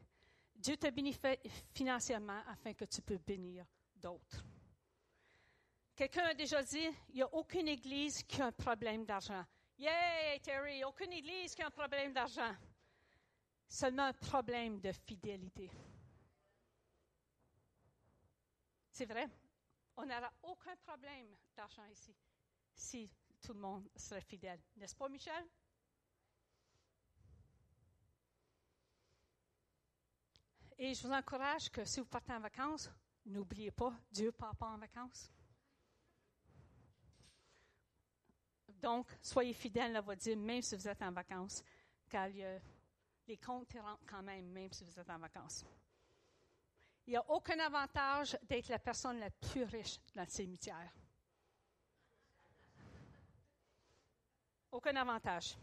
[0.58, 1.16] Dieu te bénit
[1.74, 4.44] financièrement afin que tu peux bénir d'autres.
[5.94, 9.44] Quelqu'un a déjà dit, il n'y a aucune église qui a un problème d'argent.
[9.78, 12.54] Yay, Terry, aucune église qui a un problème d'argent
[13.68, 15.70] seulement un problème de fidélité.
[18.90, 19.28] C'est vrai,
[19.96, 22.14] on n'aura aucun problème d'argent ici
[22.72, 24.60] si tout le monde serait fidèle.
[24.76, 25.44] N'est-ce pas, Michel?
[30.78, 32.90] Et je vous encourage que si vous partez en vacances,
[33.24, 35.30] n'oubliez pas, Dieu ne part pas en vacances.
[38.68, 41.62] Donc, soyez fidèles à votre Dieu, même si vous êtes en vacances,
[42.08, 45.64] car les comptes rentrent quand même, même si vous êtes en vacances.
[47.06, 50.92] Il n'y a aucun avantage d'être la personne la plus riche dans le cimetière.
[54.70, 55.56] Aucun avantage.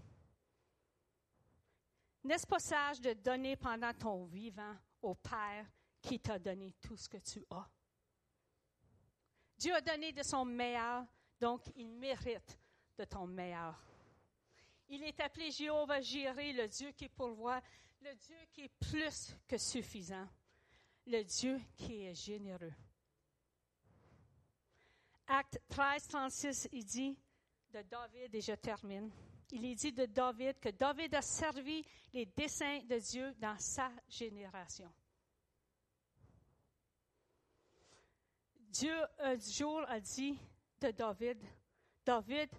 [2.24, 5.66] N'est-ce pas sage de donner pendant ton vivant au Père
[6.01, 7.70] qui t'a donné tout ce que tu as?
[9.58, 11.06] Dieu a donné de son meilleur,
[11.39, 12.60] donc il mérite
[12.97, 13.80] de ton meilleur.
[14.89, 17.62] Il est appelé Jéhovah Jireh, le Dieu qui pourvoit,
[18.01, 20.28] le Dieu qui est plus que suffisant,
[21.06, 22.74] le Dieu qui est généreux.
[25.28, 27.18] Acte 13, 36, il dit
[27.72, 29.10] de David, et je termine,
[29.54, 33.91] il est dit de David que David a servi les desseins de Dieu dans sa
[34.10, 34.91] génération.
[38.58, 40.38] Dieu un jour a dit
[40.82, 41.38] de David,
[42.04, 42.49] David,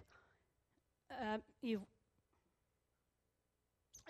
[1.11, 1.79] euh, il,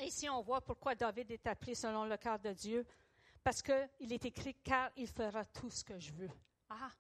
[0.02, 2.86] Ici, on voit pourquoi David est appelé selon le cœur de Dieu,
[3.44, 6.30] parce qu'il est écrit car il fera tout ce que je veux.
[6.70, 6.92] Ah!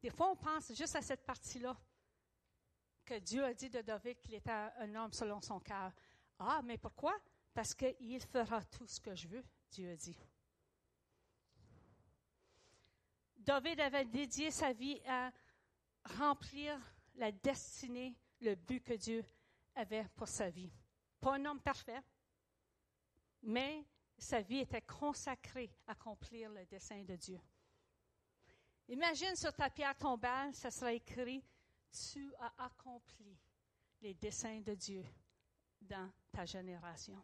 [0.00, 1.76] Des fois, on pense juste à cette partie-là,
[3.08, 5.90] que Dieu a dit de David qu'il était un homme selon son cœur.
[6.38, 7.18] Ah, mais pourquoi?
[7.54, 10.18] Parce qu'il fera tout ce que je veux, Dieu a dit.
[13.38, 15.32] David avait dédié sa vie à
[16.18, 16.78] remplir
[17.14, 19.24] la destinée, le but que Dieu
[19.74, 20.70] avait pour sa vie.
[21.18, 22.02] Pas un homme parfait,
[23.42, 23.86] mais
[24.18, 27.40] sa vie était consacrée à accomplir le dessein de Dieu.
[28.88, 31.42] Imagine sur ta pierre tombale, ça sera écrit
[31.90, 33.36] Tu as accompli
[34.00, 35.04] les desseins de Dieu
[35.80, 37.22] dans ta génération.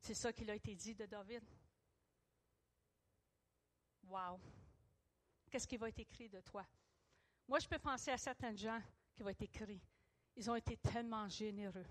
[0.00, 1.42] C'est ça qu'il a été dit de David.
[4.04, 4.40] Wow!
[5.50, 6.66] Qu'est-ce qui va être écrit de toi?
[7.46, 8.80] Moi, je peux penser à certains gens
[9.14, 9.82] qui vont être écrits.
[10.36, 11.86] Ils ont été tellement généreux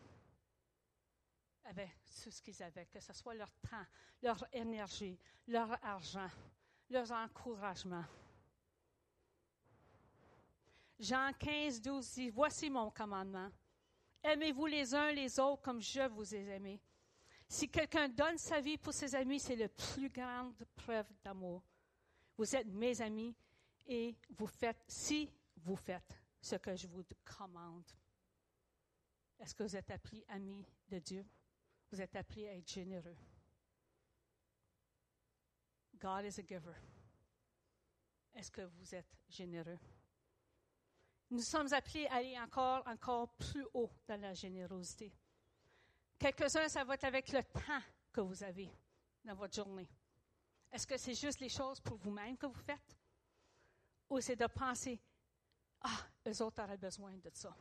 [1.65, 1.91] avec
[2.23, 3.85] tout ce qu'ils avaient, que ce soit leur temps,
[4.21, 6.29] leur énergie, leur argent,
[6.89, 8.05] leurs encouragements.
[10.99, 13.51] Jean 15, 12 dit, Voici mon commandement.
[14.23, 16.81] Aimez-vous les uns les autres comme je vous ai aimés.
[17.47, 21.63] Si quelqu'un donne sa vie pour ses amis, c'est la plus grande preuve d'amour.
[22.37, 23.35] Vous êtes mes amis
[23.85, 27.89] et vous faites, si vous faites ce que je vous commande.
[29.39, 31.25] Est-ce que vous êtes appelés amis de Dieu?
[31.91, 33.15] Vous êtes appelés à être généreux.
[35.99, 36.75] God is a giver.
[38.33, 39.79] Est-ce que vous êtes généreux?
[41.29, 45.11] Nous sommes appelés à aller encore, encore plus haut dans la générosité.
[46.17, 48.69] Quelques-uns, ça va être avec le temps que vous avez
[49.23, 49.89] dans votre journée.
[50.71, 52.97] Est-ce que c'est juste les choses pour vous-même que vous faites?
[54.09, 54.99] Ou c'est de penser,
[55.81, 57.55] ah, eux autres auraient besoin de ça.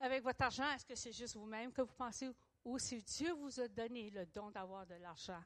[0.00, 2.30] Avec votre argent, est-ce que c'est juste vous-même que vous pensez?
[2.64, 5.42] Ou si Dieu vous a donné le don d'avoir de l'argent,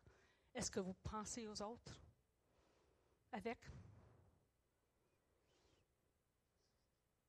[0.55, 1.99] est-ce que vous pensez aux autres?
[3.31, 3.59] Avec?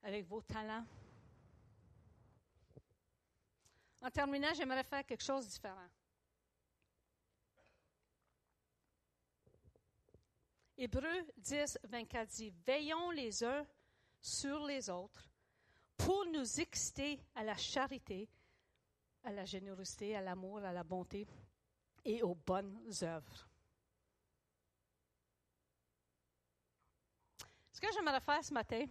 [0.03, 0.85] Avec vos talents.
[4.01, 5.87] En terminant, j'aimerais faire quelque chose de différent.
[10.77, 13.65] Hébreu 10, 24 dit, Veillons les uns
[14.19, 15.29] sur les autres
[15.95, 18.27] pour nous exciter à la charité,
[19.23, 21.25] à la générosité, à l'amour, à la bonté
[22.03, 23.47] et aux bonnes œuvres.
[27.71, 28.85] Ce que j'aimerais faire ce matin,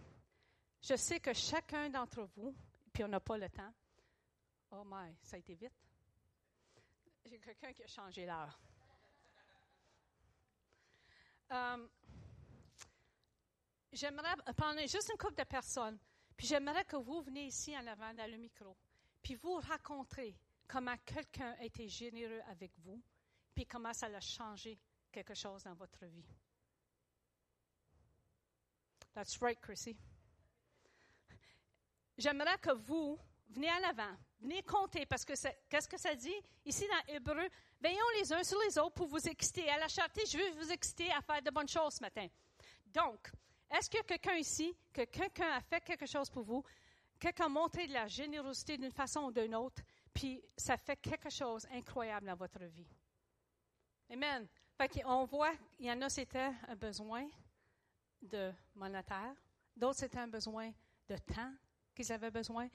[0.83, 2.53] je sais que chacun d'entre vous,
[2.91, 3.73] puis on n'a pas le temps.
[4.71, 5.73] Oh my, ça a été vite.
[7.25, 8.59] J'ai quelqu'un qui a changé l'heure.
[11.51, 11.87] Euh,
[13.93, 15.97] j'aimerais prendre juste une couple de personnes,
[16.35, 18.75] puis j'aimerais que vous veniez ici en avant dans le micro,
[19.21, 20.35] puis vous raconterez
[20.67, 23.01] comment quelqu'un a été généreux avec vous,
[23.53, 24.77] puis comment ça a changé
[25.11, 26.25] quelque chose dans votre vie.
[29.13, 29.95] That's right, Chrissy.
[32.17, 33.17] J'aimerais que vous
[33.49, 35.33] venez en avant, venez compter, parce que
[35.69, 36.35] qu'est-ce que ça dit?
[36.65, 37.49] Ici dans Hébreu?
[37.79, 39.69] Veillons les uns sur les autres pour vous exciter.
[39.69, 42.27] À la charité, je veux vous exciter à faire de bonnes choses ce matin.
[42.85, 43.31] Donc,
[43.69, 46.63] est-ce a quelqu'un ici, que quelqu'un a fait quelque chose pour vous,
[47.19, 49.81] quelqu'un a montré de la générosité d'une façon ou d'une autre,
[50.13, 52.87] puis ça fait quelque chose d'incroyable dans votre vie?
[54.11, 54.47] Amen.
[54.77, 57.27] Fait on voit, il y en a, c'était un besoin
[58.21, 59.33] de monétaire,
[59.75, 60.71] d'autres, c'était un besoin
[61.07, 61.53] de temps,
[61.93, 62.67] qu'ils avaient besoin.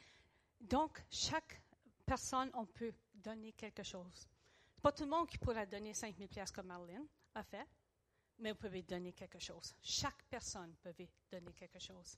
[0.61, 1.61] Donc, chaque
[2.05, 4.27] personne, on peut donner quelque chose.
[4.81, 7.67] Pas tout le monde qui pourra donner 5 000 comme Marlene a fait,
[8.39, 9.75] mais vous pouvez donner quelque chose.
[9.83, 10.95] Chaque personne peut
[11.31, 12.17] donner quelque chose.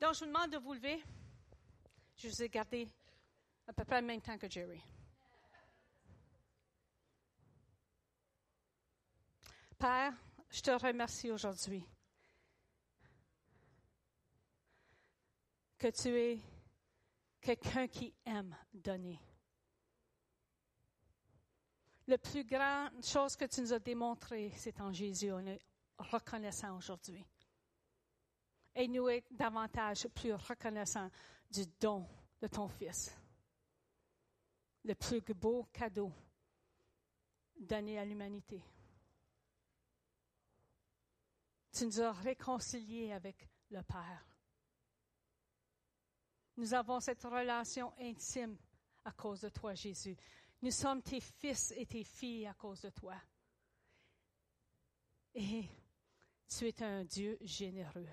[0.00, 1.02] Donc, je vous demande de vous lever.
[2.16, 2.88] Je vous ai gardé
[3.66, 4.80] à peu près le même temps que Jerry.
[9.78, 10.14] Père,
[10.48, 11.84] je te remercie aujourd'hui
[15.82, 16.38] que tu es
[17.40, 19.18] quelqu'un qui aime donner.
[22.06, 25.32] La plus grande chose que tu nous as démontré, c'est en Jésus.
[25.32, 25.60] On est
[25.98, 27.26] reconnaissant aujourd'hui.
[28.76, 31.10] Et nous être davantage plus reconnaissants
[31.50, 32.06] du don
[32.40, 33.12] de ton Fils.
[34.84, 36.12] Le plus beau cadeau
[37.56, 38.62] donné à l'humanité.
[41.72, 44.31] Tu nous as réconciliés avec le Père.
[46.56, 48.56] Nous avons cette relation intime
[49.04, 50.16] à cause de toi, Jésus.
[50.60, 53.14] Nous sommes tes fils et tes filles à cause de toi.
[55.34, 55.64] Et
[56.46, 58.08] tu es un Dieu généreux.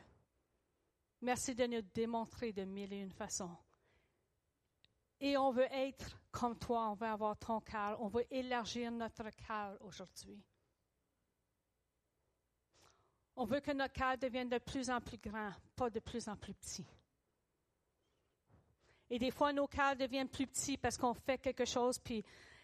[1.22, 3.56] Merci de nous démontrer de mille et une façons.
[5.20, 9.30] Et on veut être comme toi, on veut avoir ton cœur, on veut élargir notre
[9.32, 10.42] cœur aujourd'hui.
[13.36, 16.38] On veut que notre cœur devienne de plus en plus grand, pas de plus en
[16.38, 16.86] plus petit.
[19.10, 22.24] Et des fois, nos cœurs deviennent plus petits parce qu'on fait quelque chose, puis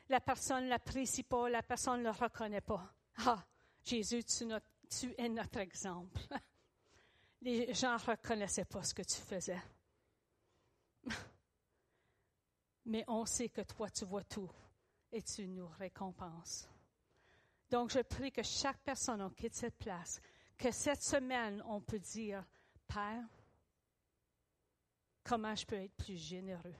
[0.09, 2.93] la personne ne l'apprécie pas, la personne ne le reconnaît pas.
[3.17, 3.43] Ah,
[3.83, 6.19] Jésus, tu, es notre exemple.
[7.41, 9.61] Les gens ne reconnaissaient pas ce que tu faisais.
[12.85, 14.51] Mais on sait que toi, tu vois tout
[15.11, 16.69] et tu nous récompenses.
[17.69, 20.21] Donc, je prie que chaque personne, on quitte cette place,
[20.57, 22.45] que cette semaine, on peut dire,
[22.87, 23.23] Père,
[25.25, 26.75] comment je peux être plus généreux?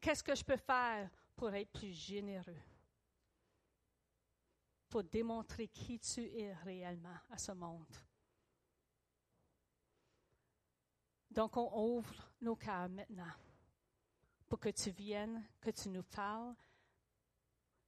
[0.00, 2.60] Qu'est-ce que je peux faire pour être plus généreux?
[4.88, 7.94] Pour démontrer qui tu es réellement à ce monde.
[11.30, 13.32] Donc, on ouvre nos cœurs maintenant
[14.48, 16.54] pour que tu viennes, que tu nous parles,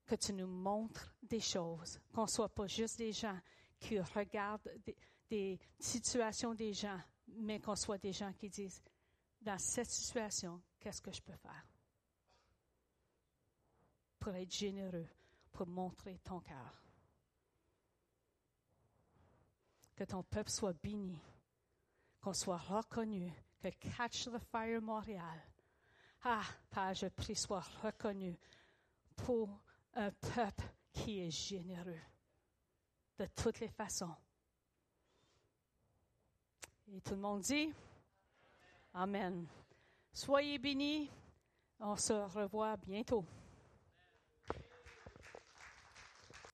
[0.06, 3.38] que tu nous montres des choses, qu'on ne soit pas juste des gens
[3.78, 4.96] qui regardent des,
[5.28, 8.82] des situations des gens, mais qu'on soit des gens qui disent,
[9.44, 11.66] dans cette situation, qu'est-ce que je peux faire?
[14.18, 15.06] Pour être généreux,
[15.52, 16.82] pour montrer ton cœur.
[19.94, 21.20] Que ton peuple soit béni,
[22.20, 25.40] qu'on soit reconnu, que Catch the Fire Montréal,
[26.24, 28.34] ah, Père, je prie, soit reconnu
[29.14, 29.60] pour
[29.92, 32.00] un peuple qui est généreux
[33.18, 34.14] de toutes les façons.
[36.88, 37.72] Et tout le monde dit
[38.94, 39.44] Amen.
[40.12, 41.10] Soyez bénis.
[41.80, 43.24] On se revoit bientôt.